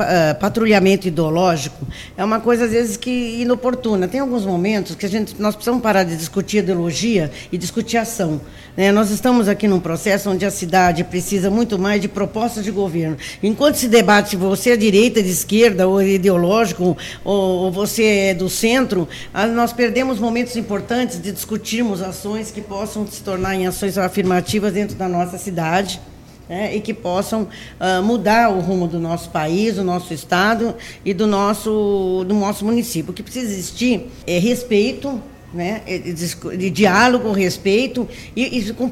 eh, 0.00 0.34
patrulhamento 0.34 1.08
ideológico 1.08 1.86
é 2.16 2.24
uma 2.24 2.40
coisa 2.40 2.64
às 2.64 2.72
vezes 2.72 2.96
que 2.96 3.40
inoportuna. 3.40 4.08
Tem 4.08 4.20
alguns 4.20 4.44
momentos 4.44 4.94
que 4.94 5.06
a 5.06 5.08
gente 5.08 5.40
nós 5.40 5.54
precisamos 5.54 5.82
parar 5.82 6.04
de 6.04 6.16
discutir 6.16 6.58
ideologia 6.58 7.30
e 7.50 7.58
discutir 7.58 7.96
ação. 7.96 8.40
Né? 8.78 8.92
Nós 8.92 9.10
estamos 9.10 9.48
aqui 9.48 9.66
num 9.66 9.80
processo 9.80 10.30
onde 10.30 10.46
a 10.46 10.52
cidade 10.52 11.02
precisa 11.02 11.50
muito 11.50 11.76
mais 11.76 12.00
de 12.00 12.06
propostas 12.06 12.62
de 12.62 12.70
governo. 12.70 13.16
Enquanto 13.42 13.74
se 13.74 13.88
debate 13.88 14.36
você 14.36 14.70
é 14.70 14.76
direita 14.76 15.20
de 15.20 15.30
esquerda, 15.30 15.88
ou 15.88 16.00
ideológico, 16.00 16.96
ou, 17.24 17.34
ou 17.34 17.72
você 17.72 18.04
é 18.04 18.34
do 18.34 18.48
centro, 18.48 19.08
nós 19.52 19.72
perdemos 19.72 20.20
momentos 20.20 20.54
importantes 20.54 21.20
de 21.20 21.32
discutirmos 21.32 22.00
ações 22.00 22.52
que 22.52 22.60
possam 22.60 23.04
se 23.04 23.20
tornar 23.20 23.56
em 23.56 23.66
ações 23.66 23.98
afirmativas 23.98 24.72
dentro 24.72 24.94
da 24.94 25.08
nossa 25.08 25.36
cidade. 25.36 26.00
Né, 26.48 26.74
e 26.74 26.80
que 26.80 26.94
possam 26.94 27.42
uh, 27.42 28.02
mudar 28.02 28.48
o 28.48 28.60
rumo 28.60 28.88
do 28.88 28.98
nosso 28.98 29.28
país, 29.28 29.74
do 29.74 29.84
nosso 29.84 30.14
estado 30.14 30.74
e 31.04 31.12
do 31.12 31.26
nosso, 31.26 32.24
do 32.26 32.34
nosso 32.34 32.64
município. 32.64 33.10
O 33.10 33.14
que 33.14 33.22
precisa 33.22 33.52
existir 33.52 34.10
é 34.26 34.38
respeito 34.38 35.20
né, 35.52 35.82
de, 35.86 36.70
diálogo, 36.70 37.32
respeito 37.32 38.08
e, 38.36 38.58
e 38.58 38.72
com, 38.72 38.90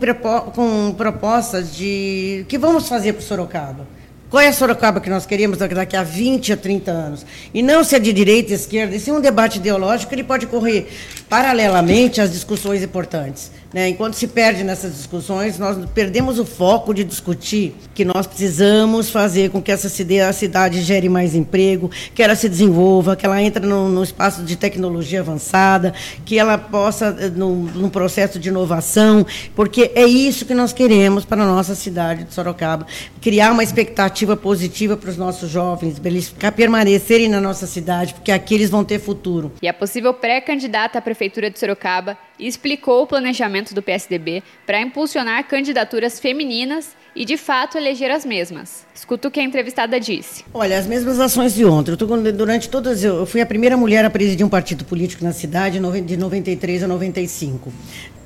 com 0.54 0.94
propostas 0.96 1.76
de 1.76 2.44
que 2.48 2.58
vamos 2.58 2.88
fazer 2.88 3.12
para 3.12 3.22
Sorocaba. 3.22 3.86
Qual 4.28 4.42
é 4.42 4.48
a 4.48 4.52
Sorocaba 4.52 5.00
que 5.00 5.08
nós 5.08 5.24
queremos 5.24 5.58
daqui 5.58 5.96
a 5.96 6.02
20 6.02 6.52
a 6.52 6.56
30 6.56 6.90
anos? 6.90 7.26
E 7.54 7.62
não 7.62 7.84
se 7.84 7.94
é 7.94 7.98
de 7.98 8.12
direita, 8.12 8.52
esquerda. 8.52 8.96
Isso 8.96 9.08
é 9.08 9.12
um 9.12 9.20
debate 9.20 9.58
ideológico, 9.58 10.12
ele 10.12 10.24
pode 10.24 10.46
correr 10.46 10.88
paralelamente 11.28 12.20
às 12.20 12.32
discussões 12.32 12.82
importantes. 12.82 13.52
Né? 13.76 13.90
Enquanto 13.90 14.14
se 14.14 14.26
perde 14.26 14.64
nessas 14.64 14.96
discussões, 14.96 15.58
nós 15.58 15.76
perdemos 15.90 16.38
o 16.38 16.46
foco 16.46 16.94
de 16.94 17.04
discutir 17.04 17.74
que 17.94 18.06
nós 18.06 18.26
precisamos 18.26 19.10
fazer 19.10 19.50
com 19.50 19.60
que 19.60 19.70
essa 19.70 19.90
cidade 19.90 20.80
gere 20.80 21.10
mais 21.10 21.34
emprego, 21.34 21.90
que 22.14 22.22
ela 22.22 22.34
se 22.34 22.48
desenvolva, 22.48 23.14
que 23.14 23.26
ela 23.26 23.42
entre 23.42 23.66
no, 23.66 23.90
no 23.90 24.02
espaço 24.02 24.42
de 24.42 24.56
tecnologia 24.56 25.20
avançada, 25.20 25.92
que 26.24 26.38
ela 26.38 26.56
possa, 26.56 27.14
eh, 27.20 27.28
no, 27.28 27.90
processo 27.90 28.38
de 28.38 28.48
inovação, 28.48 29.26
porque 29.54 29.92
é 29.94 30.06
isso 30.06 30.46
que 30.46 30.54
nós 30.54 30.72
queremos 30.72 31.26
para 31.26 31.42
a 31.42 31.46
nossa 31.46 31.74
cidade 31.74 32.24
de 32.24 32.32
Sorocaba. 32.32 32.86
Criar 33.20 33.52
uma 33.52 33.62
expectativa 33.62 34.38
positiva 34.38 34.96
para 34.96 35.10
os 35.10 35.18
nossos 35.18 35.50
jovens, 35.50 35.98
para 35.98 36.10
eles 36.10 36.34
permanecerem 36.56 37.28
na 37.28 37.42
nossa 37.42 37.66
cidade, 37.66 38.14
porque 38.14 38.32
aqui 38.32 38.54
eles 38.54 38.70
vão 38.70 38.82
ter 38.82 38.98
futuro. 38.98 39.52
E 39.60 39.68
a 39.68 39.74
possível 39.74 40.14
pré-candidata 40.14 40.98
à 40.98 41.02
Prefeitura 41.02 41.50
de 41.50 41.58
Sorocaba 41.58 42.16
explicou 42.38 43.02
o 43.02 43.06
planejamento 43.06 43.74
do 43.74 43.82
PSDB 43.82 44.42
para 44.66 44.80
impulsionar 44.80 45.46
candidaturas 45.48 46.20
femininas 46.20 46.94
e, 47.14 47.24
de 47.24 47.38
fato, 47.38 47.78
eleger 47.78 48.10
as 48.10 48.26
mesmas. 48.26 48.86
Escuta 48.94 49.28
o 49.28 49.30
que 49.30 49.40
a 49.40 49.42
entrevistada 49.42 49.98
disse. 49.98 50.44
Olha, 50.52 50.78
as 50.78 50.86
mesmas 50.86 51.18
ações 51.18 51.54
de 51.54 51.64
ontem. 51.64 51.96
Tô, 51.96 52.04
durante 52.06 52.68
todas. 52.68 53.02
Eu 53.02 53.24
fui 53.24 53.40
a 53.40 53.46
primeira 53.46 53.76
mulher 53.76 54.04
a 54.04 54.10
presidir 54.10 54.44
um 54.44 54.48
partido 54.50 54.84
político 54.84 55.24
na 55.24 55.32
cidade 55.32 55.80
de 56.02 56.16
93 56.16 56.82
a 56.82 56.86
95. 56.86 57.72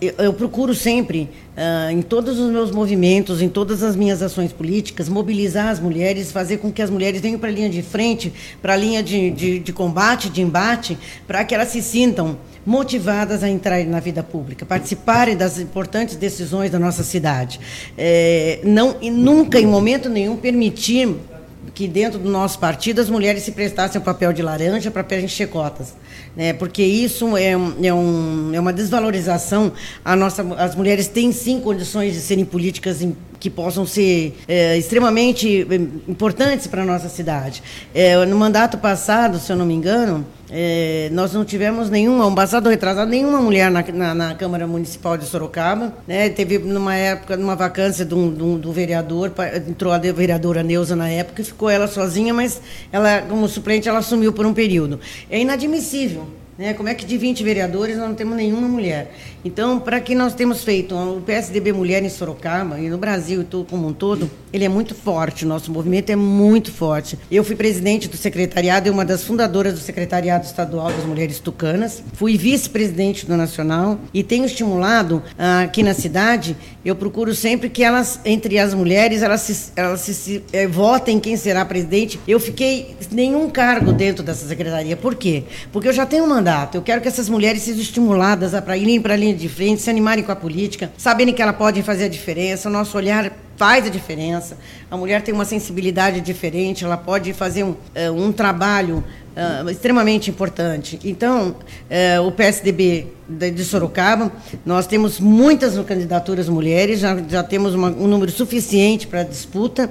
Eu, 0.01 0.15
eu 0.19 0.33
procuro 0.33 0.75
sempre, 0.75 1.29
uh, 1.57 1.91
em 1.93 2.03
todos 2.03 2.39
os 2.39 2.51
meus 2.51 2.71
movimentos, 2.73 3.41
em 3.41 3.49
todas 3.49 3.83
as 3.83 3.95
minhas 3.95 4.23
ações 4.23 4.53
políticas, 4.53 5.09
mobilizar 5.09 5.69
as 5.69 5.79
mulheres, 5.79 6.33
fazer 6.33 6.57
com 6.57 6.73
que 6.73 6.83
as 6.83 6.91
mulheres 6.91 7.21
venham 7.21 7.39
para 7.39 7.51
a 7.51 7.53
linha 7.53 7.69
de 7.69 7.83
frente, 7.83 8.33
para 8.61 8.73
a 8.73 8.77
linha 8.77 9.03
de, 9.03 9.31
de, 9.31 9.59
de 9.61 9.73
combate, 9.73 10.31
de 10.31 10.41
embate, 10.41 10.99
para 11.29 11.45
que 11.45 11.55
elas 11.55 11.69
se 11.69 11.83
sintam 11.83 12.39
motivadas 12.65 13.43
a 13.43 13.49
entrar 13.49 13.85
na 13.85 14.01
vida 14.01 14.23
pública, 14.23 14.67
participarem 14.67 15.37
das 15.37 15.59
importantes 15.59 16.17
decisões 16.17 16.71
da 16.71 16.79
nossa 16.79 17.03
cidade. 17.03 17.61
É, 17.97 18.61
não, 18.65 18.97
e 19.01 19.11
nunca, 19.11 19.59
em 19.59 19.67
momento 19.67 20.09
nenhum, 20.09 20.37
permitir 20.37 21.17
que 21.75 21.87
dentro 21.87 22.19
do 22.19 22.29
nosso 22.29 22.59
partido 22.59 23.01
as 23.01 23.09
mulheres 23.09 23.43
se 23.43 23.53
prestassem 23.53 24.01
o 24.01 24.05
papel 24.05 24.33
de 24.33 24.43
laranja 24.43 24.91
para 24.91 25.05
preencher 25.05 25.47
cotas. 25.47 25.95
Né? 26.37 26.53
Porque 26.53 26.83
isso 26.83 27.37
é, 27.37 27.53
é, 27.53 27.95
um, 27.95 28.55
é 28.55 28.61
uma 28.61 28.73
desvalorização. 28.73 29.73
A 30.05 30.15
nossa, 30.15 30.43
as 30.59 30.75
mulheres 30.75 31.09
têm 31.09 31.33
sim 31.33 31.61
condições 31.61 32.15
de 32.15 32.21
serem 32.21 32.45
políticas 32.45 33.03
em, 33.03 33.17
que 33.41 33.49
possam 33.49 33.87
ser 33.87 34.39
é, 34.47 34.77
extremamente 34.77 35.67
é, 35.69 35.75
importantes 35.75 36.67
para 36.67 36.83
a 36.83 36.85
nossa 36.85 37.09
cidade. 37.09 37.63
É, 37.95 38.25
no 38.27 38.37
mandato 38.37 38.77
passado, 38.77 39.39
se 39.39 39.51
eu 39.51 39.57
não 39.57 39.65
me 39.65 39.73
engano, 39.73 40.27
é, 40.51 41.09
nós 41.13 41.33
não 41.33 41.45
tivemos 41.45 41.89
nenhuma, 41.89 42.27
um 42.27 42.35
passado 42.35 42.69
retrasado, 42.69 43.11
nenhuma 43.11 43.41
mulher 43.41 43.71
na, 43.71 43.83
na, 43.83 44.15
na, 44.15 44.35
Câmara 44.35 44.67
Municipal 44.67 45.17
de 45.17 45.25
Sorocaba. 45.25 45.95
Né? 46.07 46.29
Teve, 46.29 46.59
numa 46.59 46.95
época, 46.95 47.37
numa 47.37 47.57
vacância 47.57 48.05
do, 48.05 48.31
do, 48.31 48.59
do, 48.59 48.73
vereador, 48.73 49.33
entrou 49.67 49.93
a 49.93 49.99
vereadora 49.99 50.63
Neuza 50.63 50.95
na 50.95 51.09
época 51.09 51.41
e 51.41 51.45
ficou 51.45 51.71
ela 51.71 51.89
sozinha, 51.89 52.35
mas 52.35 52.61
ela, 52.93 53.23
como 53.23 53.49
suplente, 53.49 53.89
ela 53.89 54.01
assumiu 54.01 54.33
por 54.33 54.45
um 54.45 54.53
período. 54.53 55.01
É 55.31 55.41
inadmissível 55.41 56.40
né? 56.61 56.75
Como 56.75 56.91
é 56.91 56.95
que 56.95 57.07
de 57.07 57.17
20 57.17 57.43
vereadores 57.43 57.97
nós 57.97 58.07
não 58.07 58.15
temos 58.15 58.37
nenhuma 58.37 58.69
mulher? 58.69 59.11
Então, 59.43 59.81
para 59.81 59.99
que 59.99 60.15
nós 60.15 60.35
temos 60.35 60.63
feito 60.63 60.95
o 60.95 61.23
PSDB 61.23 61.73
Mulher 61.73 62.05
em 62.05 62.11
Sorocaba 62.11 62.79
e 62.79 62.91
no 62.91 62.99
Brasil 62.99 63.47
como 63.67 63.89
um 63.89 63.95
todo, 63.95 64.31
ele 64.53 64.67
é 64.67 64.69
muito 64.69 64.95
forte, 64.95 65.47
o 65.47 65.49
nosso 65.49 65.73
movimento 65.73 66.11
é 66.11 66.17
muito 66.17 66.71
forte. 66.71 67.19
Eu 67.31 67.43
fui 67.43 67.57
presidente 67.57 68.09
do 68.09 68.17
secretariado 68.19 68.89
e 68.89 68.91
uma 68.91 69.07
das 69.07 69.25
fundadoras 69.25 69.73
do 69.73 69.81
secretariado 69.81 70.45
estadual 70.45 70.93
das 70.93 71.07
mulheres 71.07 71.39
tucanas, 71.39 72.03
fui 72.13 72.37
vice-presidente 72.37 73.25
do 73.25 73.39
nacional 73.39 73.99
e 74.13 74.23
tenho 74.23 74.45
estimulado 74.45 75.23
ah, 75.39 75.63
aqui 75.63 75.83
na 75.83 75.95
cidade, 75.95 76.55
eu 76.85 76.95
procuro 76.95 77.35
sempre 77.35 77.71
que 77.71 77.83
elas, 77.83 78.21
entre 78.23 78.59
as 78.59 78.75
mulheres, 78.75 79.23
elas 79.23 79.41
se, 79.41 79.73
elas 79.75 80.01
se, 80.01 80.13
se 80.13 80.45
eh, 80.53 80.67
votem 80.67 81.19
quem 81.19 81.37
será 81.39 81.65
presidente. 81.65 82.21
Eu 82.29 82.39
fiquei 82.39 82.97
nenhum 83.11 83.49
cargo 83.49 83.93
dentro 83.93 84.23
dessa 84.23 84.47
secretaria. 84.47 84.97
Por 84.97 85.15
quê? 85.15 85.45
Porque 85.73 85.89
eu 85.89 85.93
já 85.93 86.05
tenho 86.05 86.25
um 86.25 86.29
mandato 86.29 86.50
Eu 86.75 86.83
quero 86.83 87.01
que 87.01 87.09
essas 87.09 87.29
mulheres 87.29 87.63
sejam 87.63 87.81
estimuladas 87.81 88.55
a 88.55 88.77
irem 88.77 89.01
para 89.01 89.15
a 89.15 89.17
linha 89.17 89.35
de 89.35 89.49
frente, 89.49 89.83
se 89.83 89.91
animarem 89.91 90.25
com 90.25 90.33
a 90.33 90.37
política, 90.37 90.93
sabendo 90.99 91.33
que 91.33 91.41
ela 91.41 91.53
pode 91.53 91.83
fazer 91.83 92.05
a 92.05 92.09
diferença. 92.09 92.69
O 92.69 92.73
nosso 92.73 92.97
olhar 92.97 93.33
faz 93.61 93.85
a 93.85 93.91
diferença. 93.91 94.57
A 94.91 94.97
mulher 94.97 95.21
tem 95.21 95.35
uma 95.35 95.45
sensibilidade 95.45 96.23
diferente, 96.23 96.83
ela 96.83 96.97
pode 96.97 97.35
fazer 97.35 97.63
um, 97.63 97.75
eh, 97.95 98.11
um 98.11 98.33
trabalho 98.33 99.05
uh, 99.37 99.71
extremamente 99.71 100.31
importante. 100.31 100.99
Então, 101.05 101.51
uh, 102.19 102.27
o 102.27 102.33
PSDB 102.33 103.07
de 103.31 103.65
Sorocaba, 103.65 104.33
nós 104.67 104.89
temos 104.89 105.21
muitas 105.21 105.79
candidaturas 105.85 106.49
mulheres, 106.49 106.99
já, 106.99 107.17
já 107.29 107.45
temos 107.45 107.75
uma, 107.75 107.89
um 107.89 108.09
número 108.09 108.33
suficiente 108.33 109.07
para 109.07 109.23
disputa, 109.23 109.89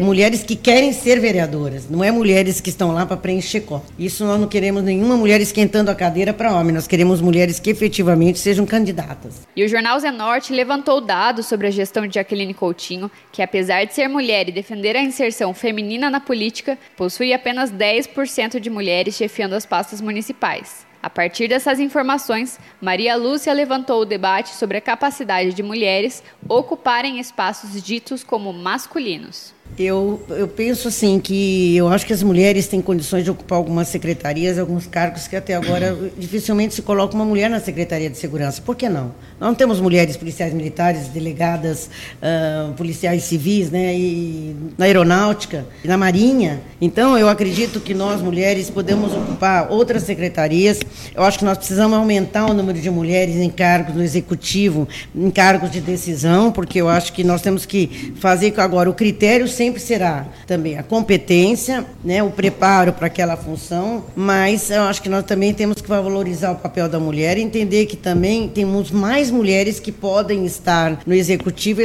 mulheres 0.00 0.44
que 0.44 0.54
querem 0.54 0.92
ser 0.92 1.18
vereadoras, 1.18 1.90
não 1.90 2.04
é 2.04 2.12
mulheres 2.12 2.60
que 2.60 2.70
estão 2.70 2.92
lá 2.92 3.04
para 3.04 3.16
preencher 3.16 3.62
cotas. 3.62 3.90
Isso 3.98 4.24
nós 4.24 4.38
não 4.38 4.46
queremos 4.46 4.84
nenhuma 4.84 5.16
mulher 5.16 5.40
esquentando 5.40 5.90
a 5.90 5.94
cadeira 5.94 6.32
para 6.32 6.54
homem, 6.54 6.72
nós 6.72 6.86
queremos 6.86 7.20
mulheres 7.20 7.58
que 7.58 7.68
efetivamente 7.68 8.38
sejam 8.38 8.64
candidatas. 8.64 9.40
E 9.56 9.64
o 9.64 9.68
jornal 9.68 9.98
Zé 9.98 10.12
Norte 10.12 10.52
levantou 10.52 11.00
dados 11.00 11.46
sobre 11.46 11.66
a 11.66 11.70
gestão 11.72 12.06
de 12.06 12.14
Jaqueline 12.14 12.54
Coutinho, 12.54 12.97
que 13.30 13.42
apesar 13.42 13.84
de 13.84 13.94
ser 13.94 14.08
mulher 14.08 14.48
e 14.48 14.52
defender 14.52 14.96
a 14.96 15.02
inserção 15.02 15.54
feminina 15.54 16.10
na 16.10 16.20
política, 16.20 16.78
possui 16.96 17.32
apenas 17.32 17.70
10% 17.70 18.58
de 18.58 18.70
mulheres 18.70 19.14
chefiando 19.14 19.54
as 19.54 19.66
pastas 19.66 20.00
municipais. 20.00 20.86
A 21.00 21.08
partir 21.08 21.46
dessas 21.46 21.78
informações, 21.78 22.58
Maria 22.80 23.14
Lúcia 23.14 23.52
levantou 23.52 24.00
o 24.02 24.04
debate 24.04 24.50
sobre 24.50 24.78
a 24.78 24.80
capacidade 24.80 25.54
de 25.54 25.62
mulheres 25.62 26.24
ocuparem 26.48 27.20
espaços 27.20 27.80
ditos 27.80 28.24
como 28.24 28.52
masculinos. 28.52 29.54
Eu, 29.78 30.20
eu 30.30 30.48
penso 30.48 30.88
assim 30.88 31.20
que 31.20 31.76
eu 31.76 31.88
acho 31.88 32.04
que 32.04 32.12
as 32.12 32.22
mulheres 32.22 32.66
têm 32.66 32.80
condições 32.80 33.22
de 33.22 33.30
ocupar 33.30 33.58
algumas 33.58 33.88
secretarias, 33.88 34.58
alguns 34.58 34.86
cargos 34.86 35.28
que 35.28 35.36
até 35.36 35.54
agora 35.54 35.96
dificilmente 36.18 36.74
se 36.74 36.82
coloca 36.82 37.14
uma 37.14 37.24
mulher 37.24 37.48
na 37.48 37.60
Secretaria 37.60 38.10
de 38.10 38.18
Segurança. 38.18 38.60
Por 38.60 38.74
que 38.74 38.88
não? 38.88 39.12
Nós 39.38 39.50
não 39.50 39.54
temos 39.54 39.80
mulheres 39.80 40.16
policiais 40.16 40.52
militares, 40.52 41.08
delegadas, 41.08 41.88
uh, 42.20 42.72
policiais 42.72 43.22
civis, 43.22 43.70
né, 43.70 43.94
e 43.94 44.56
na 44.76 44.86
aeronáutica, 44.86 45.64
na 45.84 45.96
marinha. 45.96 46.60
Então, 46.80 47.16
eu 47.16 47.28
acredito 47.28 47.78
que 47.78 47.94
nós, 47.94 48.20
mulheres, 48.20 48.68
podemos 48.68 49.12
ocupar 49.12 49.70
outras 49.70 50.02
secretarias. 50.02 50.80
Eu 51.14 51.22
acho 51.22 51.38
que 51.38 51.44
nós 51.44 51.56
precisamos 51.56 51.96
aumentar 51.96 52.46
o 52.46 52.54
número 52.54 52.80
de 52.80 52.90
mulheres 52.90 53.36
em 53.36 53.48
cargos 53.48 53.94
no 53.94 54.02
executivo, 54.02 54.88
em 55.14 55.30
cargos 55.30 55.70
de 55.70 55.80
decisão, 55.80 56.50
porque 56.50 56.80
eu 56.80 56.88
acho 56.88 57.12
que 57.12 57.22
nós 57.22 57.40
temos 57.40 57.64
que 57.64 58.12
fazer 58.18 58.52
agora 58.58 58.90
o 58.90 58.94
critério 58.94 59.46
sempre 59.58 59.80
será 59.80 60.24
também 60.46 60.78
a 60.78 60.84
competência, 60.84 61.84
né, 62.04 62.22
o 62.22 62.30
preparo 62.30 62.92
para 62.92 63.08
aquela 63.08 63.36
função, 63.36 64.04
mas 64.14 64.70
eu 64.70 64.82
acho 64.82 65.02
que 65.02 65.08
nós 65.08 65.24
também 65.24 65.52
temos 65.52 65.82
que 65.82 65.88
valorizar 65.88 66.52
o 66.52 66.56
papel 66.56 66.88
da 66.88 67.00
mulher 67.00 67.36
e 67.36 67.42
entender 67.42 67.86
que 67.86 67.96
também 67.96 68.48
temos 68.48 68.92
mais 68.92 69.32
mulheres 69.32 69.80
que 69.80 69.90
podem 69.90 70.46
estar 70.46 71.00
no 71.04 71.12
executivo 71.12 71.80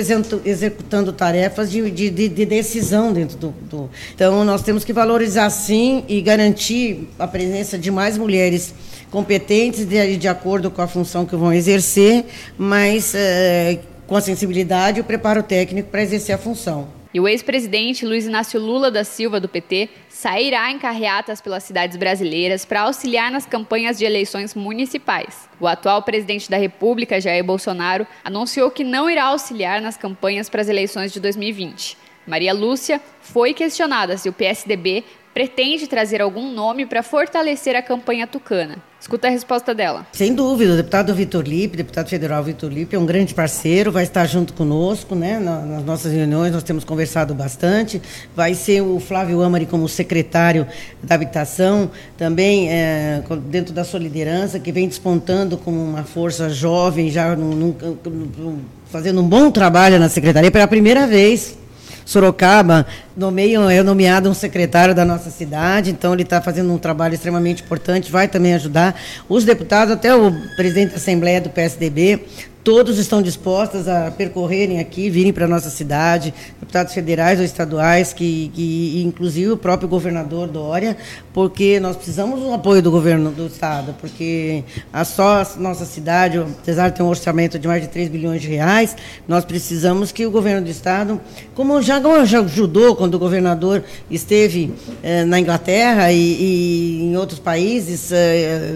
executando 0.46 1.12
tarefas 1.12 1.72
de, 1.72 1.90
de, 1.90 2.12
de 2.12 2.46
decisão 2.46 3.12
dentro 3.12 3.38
do, 3.38 3.50
do. 3.68 3.90
Então, 4.14 4.46
nós 4.46 4.62
temos 4.62 4.84
que 4.84 4.94
valorizar 4.94 5.50
sim 5.50 6.04
e 6.08 6.22
garantir 6.22 7.10
a 7.18 7.28
presença 7.28 7.76
de 7.76 7.90
mais 7.90 8.20
mulheres 8.20 8.72
competentes 9.10 9.84
de, 9.84 10.16
de 10.16 10.28
acordo 10.28 10.70
com 10.70 10.82
a 10.84 10.88
função 10.88 11.26
que 11.26 11.36
vão 11.36 11.52
exercer, 11.52 12.26
mas 12.56 13.16
é, 13.16 13.80
com 14.06 14.16
a 14.16 14.22
sensibilidade 14.22 15.00
e 15.00 15.02
o 15.02 15.04
preparo 15.04 15.42
técnico 15.42 15.90
para 15.90 16.04
exercer 16.04 16.36
a 16.36 16.38
função. 16.38 17.03
E 17.14 17.20
o 17.20 17.28
ex-presidente 17.28 18.08
Luiz 18.08 18.26
Inácio 18.26 18.60
Lula 18.60 18.90
da 18.90 19.04
Silva, 19.04 19.40
do 19.40 19.48
PT, 19.48 19.88
sairá 20.10 20.72
em 20.72 20.80
carreatas 20.80 21.40
pelas 21.40 21.62
cidades 21.64 21.96
brasileiras 21.96 22.66
para 22.66 22.82
auxiliar 22.82 23.30
nas 23.30 23.46
campanhas 23.46 24.00
de 24.00 24.06
eleições 24.06 24.56
municipais. 24.56 25.48
O 25.60 25.68
atual 25.68 26.02
presidente 26.02 26.50
da 26.50 26.58
República, 26.58 27.22
Jair 27.22 27.44
Bolsonaro, 27.44 28.08
anunciou 28.24 28.72
que 28.72 28.84
não 28.84 29.08
irá 29.08 29.26
auxiliar 29.26 29.80
nas 29.80 29.96
campanhas 29.96 30.50
para 30.50 30.62
as 30.62 30.70
eleições 30.70 31.14
de 31.14 31.20
2020. 31.20 31.98
Maria 32.26 32.54
Lúcia 32.54 33.00
foi 33.22 33.54
questionada 33.54 34.18
se 34.18 34.28
o 34.28 34.34
PSDB 34.34 35.04
pretende 35.34 35.88
trazer 35.88 36.22
algum 36.22 36.52
nome 36.52 36.86
para 36.86 37.02
fortalecer 37.02 37.76
a 37.76 37.82
campanha 37.82 38.28
tucana. 38.28 38.78
Escuta 39.04 39.28
a 39.28 39.30
resposta 39.30 39.76
dela. 39.76 40.08
Sem 40.14 40.34
dúvida, 40.34 40.74
o 40.74 40.76
deputado 40.78 41.14
Vitor 41.14 41.44
Lipe, 41.44 41.76
deputado 41.76 42.08
federal 42.08 42.42
Vitor 42.42 42.72
Lipe, 42.72 42.96
é 42.96 43.00
um 43.00 43.06
grande 43.06 43.34
parceiro, 43.34 43.92
vai 43.92 44.04
estar 44.04 44.26
junto 44.26 44.54
conosco, 44.54 45.14
né? 45.14 45.40
Nas 45.40 45.84
nossas 45.84 46.14
reuniões 46.14 46.54
nós 46.54 46.64
temos 46.64 46.86
conversado 46.86 47.34
bastante. 47.34 48.02
Vai 48.34 48.54
ser 48.54 48.80
o 48.80 49.02
Flávio 49.02 49.42
Amari 49.42 49.66
como 49.66 49.90
secretário 49.90 50.66
da 51.02 51.16
habitação, 51.16 51.92
também 52.18 52.72
é, 52.72 53.22
dentro 53.48 53.74
da 53.74 53.84
sua 53.84 54.00
liderança, 54.00 54.58
que 54.58 54.72
vem 54.72 54.88
despontando 54.88 55.58
como 55.58 55.84
uma 55.84 56.06
força 56.06 56.50
jovem, 56.50 57.12
já 57.12 57.36
num, 57.36 57.76
num, 57.76 58.60
fazendo 58.86 59.20
um 59.20 59.28
bom 59.28 59.52
trabalho 59.52 60.00
na 60.00 60.08
secretaria 60.08 60.50
pela 60.50 60.68
primeira 60.68 61.06
vez. 61.06 61.58
Sorocaba 62.06 62.86
nomeiam, 63.16 63.70
é 63.70 63.82
nomeado 63.82 64.30
um 64.30 64.34
secretário 64.34 64.94
da 64.94 65.06
nossa 65.06 65.30
cidade, 65.30 65.92
então 65.92 66.14
ele 66.14 66.24
está 66.24 66.42
fazendo 66.42 66.72
um 66.72 66.78
trabalho 66.78 67.14
extremamente 67.14 67.64
importante, 67.64 68.12
vai 68.12 68.28
também 68.28 68.54
ajudar 68.54 69.00
os 69.30 69.46
deputados, 69.46 69.94
até 69.94 70.16
o 70.16 70.32
presidente 70.56 70.92
da 70.92 70.98
Assembleia 70.98 71.40
do 71.40 71.50
PSDB, 71.50 72.22
Todos 72.64 72.98
estão 72.98 73.22
dispostos 73.22 73.90
a 73.90 74.10
percorrerem 74.10 74.80
aqui, 74.80 75.10
virem 75.10 75.34
para 75.34 75.44
a 75.44 75.48
nossa 75.50 75.70
cidade, 75.70 76.34
deputados 76.62 76.94
federais 76.94 77.38
ou 77.38 77.44
estaduais, 77.44 78.14
que, 78.14 78.50
que, 78.54 79.04
inclusive 79.06 79.52
o 79.52 79.58
próprio 79.58 79.90
governador 79.90 80.48
Dória, 80.48 80.96
porque 81.34 81.78
nós 81.82 81.98
precisamos 81.98 82.40
do 82.40 82.54
apoio 82.54 82.82
do 82.82 82.90
governo 82.90 83.32
do 83.32 83.48
Estado, 83.48 83.94
porque 84.00 84.64
a 84.94 85.04
só 85.04 85.42
a 85.42 85.48
nossa 85.58 85.84
cidade, 85.84 86.38
apesar 86.38 86.88
de 86.88 86.96
ter 86.96 87.04
um 87.04 87.10
orçamento 87.10 87.60
de 87.60 87.68
mais 87.68 87.82
de 87.82 87.90
3 87.90 88.08
bilhões 88.08 88.42
de 88.42 88.48
reais, 88.48 88.96
nós 89.28 89.44
precisamos 89.44 90.14
que 90.14 90.26
o 90.26 90.32
governo 90.32 90.64
do 90.64 90.72
Estado, 90.72 91.20
como 91.54 91.82
já, 91.82 92.02
já 92.24 92.40
ajudou 92.40 92.96
quando 92.96 93.16
o 93.16 93.20
governador 93.20 93.84
esteve 94.10 94.74
eh, 95.04 95.26
na 95.26 95.38
Inglaterra 95.38 96.14
e, 96.14 96.18
e, 96.18 97.04
em 97.04 97.18
outros 97.18 97.40
países, 97.40 98.10
eh, 98.14 98.74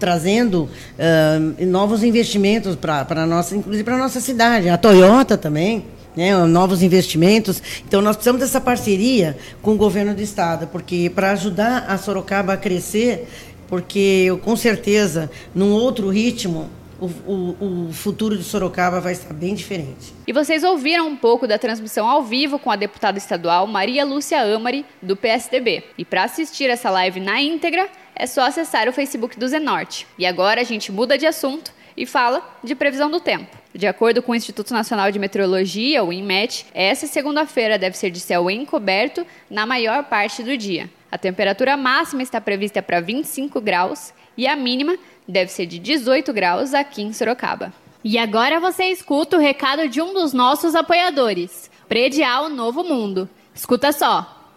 trazendo 0.00 0.62
uh, 0.98 1.66
novos 1.66 2.02
investimentos 2.02 2.74
para 2.74 3.26
nossa, 3.26 3.54
inclusive 3.54 3.84
para 3.84 3.94
a 3.94 3.98
nossa 3.98 4.20
cidade. 4.20 4.68
A 4.68 4.76
Toyota 4.76 5.36
também. 5.36 5.84
Né, 6.16 6.36
novos 6.44 6.82
investimentos. 6.82 7.62
Então, 7.86 8.02
nós 8.02 8.16
precisamos 8.16 8.40
dessa 8.40 8.60
parceria 8.60 9.38
com 9.62 9.74
o 9.74 9.76
governo 9.76 10.12
do 10.12 10.20
Estado, 10.20 10.66
porque 10.66 11.08
para 11.14 11.30
ajudar 11.30 11.84
a 11.86 11.96
Sorocaba 11.96 12.54
a 12.54 12.56
crescer, 12.56 13.28
porque 13.68 14.24
eu, 14.26 14.36
com 14.36 14.56
certeza, 14.56 15.30
num 15.54 15.70
outro 15.70 16.08
ritmo, 16.08 16.68
o, 17.00 17.06
o, 17.06 17.88
o, 17.88 17.92
futuro 17.92 18.36
de 18.36 18.42
Sorocaba 18.42 19.00
vai 19.00 19.12
estar 19.12 19.32
bem 19.32 19.54
diferente. 19.54 20.12
E 20.26 20.32
vocês 20.32 20.62
ouviram 20.62 21.08
um 21.08 21.16
pouco 21.16 21.46
da 21.46 21.58
transmissão 21.58 22.06
ao 22.06 22.22
vivo 22.22 22.58
com 22.58 22.70
a 22.70 22.76
deputada 22.76 23.16
estadual 23.16 23.66
Maria 23.66 24.04
Lúcia 24.04 24.42
Amari, 24.42 24.84
do 25.00 25.16
PSDB. 25.16 25.84
E 25.96 26.04
para 26.04 26.24
assistir 26.24 26.68
essa 26.68 26.90
live 26.90 27.20
na 27.20 27.40
íntegra, 27.40 27.88
é 28.14 28.26
só 28.26 28.42
acessar 28.42 28.88
o 28.88 28.92
Facebook 28.92 29.38
do 29.38 29.48
Zenorte. 29.48 30.06
E 30.18 30.26
agora 30.26 30.60
a 30.60 30.64
gente 30.64 30.92
muda 30.92 31.16
de 31.16 31.26
assunto 31.26 31.72
e 31.96 32.06
fala 32.06 32.42
de 32.62 32.74
previsão 32.74 33.10
do 33.10 33.20
tempo. 33.20 33.56
De 33.74 33.86
acordo 33.86 34.22
com 34.22 34.32
o 34.32 34.34
Instituto 34.34 34.72
Nacional 34.72 35.12
de 35.12 35.18
Meteorologia, 35.18 36.02
o 36.02 36.12
INMET, 36.12 36.66
essa 36.74 37.06
segunda-feira 37.06 37.78
deve 37.78 37.96
ser 37.96 38.10
de 38.10 38.20
céu 38.20 38.50
encoberto 38.50 39.26
na 39.48 39.64
maior 39.64 40.04
parte 40.04 40.42
do 40.42 40.56
dia. 40.56 40.90
A 41.10 41.18
temperatura 41.18 41.76
máxima 41.76 42.22
está 42.22 42.40
prevista 42.40 42.82
para 42.82 43.00
25 43.00 43.60
graus 43.60 44.12
e 44.36 44.46
a 44.46 44.56
mínima 44.56 44.96
deve 45.26 45.50
ser 45.50 45.66
de 45.66 45.78
18 45.78 46.32
graus 46.32 46.74
aqui 46.74 47.02
em 47.02 47.12
Sorocaba. 47.12 47.72
E 48.02 48.16
agora 48.18 48.58
você 48.58 48.84
escuta 48.84 49.36
o 49.36 49.40
recado 49.40 49.88
de 49.88 50.00
um 50.00 50.14
dos 50.14 50.32
nossos 50.32 50.74
apoiadores, 50.74 51.70
Predial 51.88 52.48
Novo 52.48 52.82
Mundo. 52.82 53.28
Escuta 53.54 53.92
só. 53.92 54.39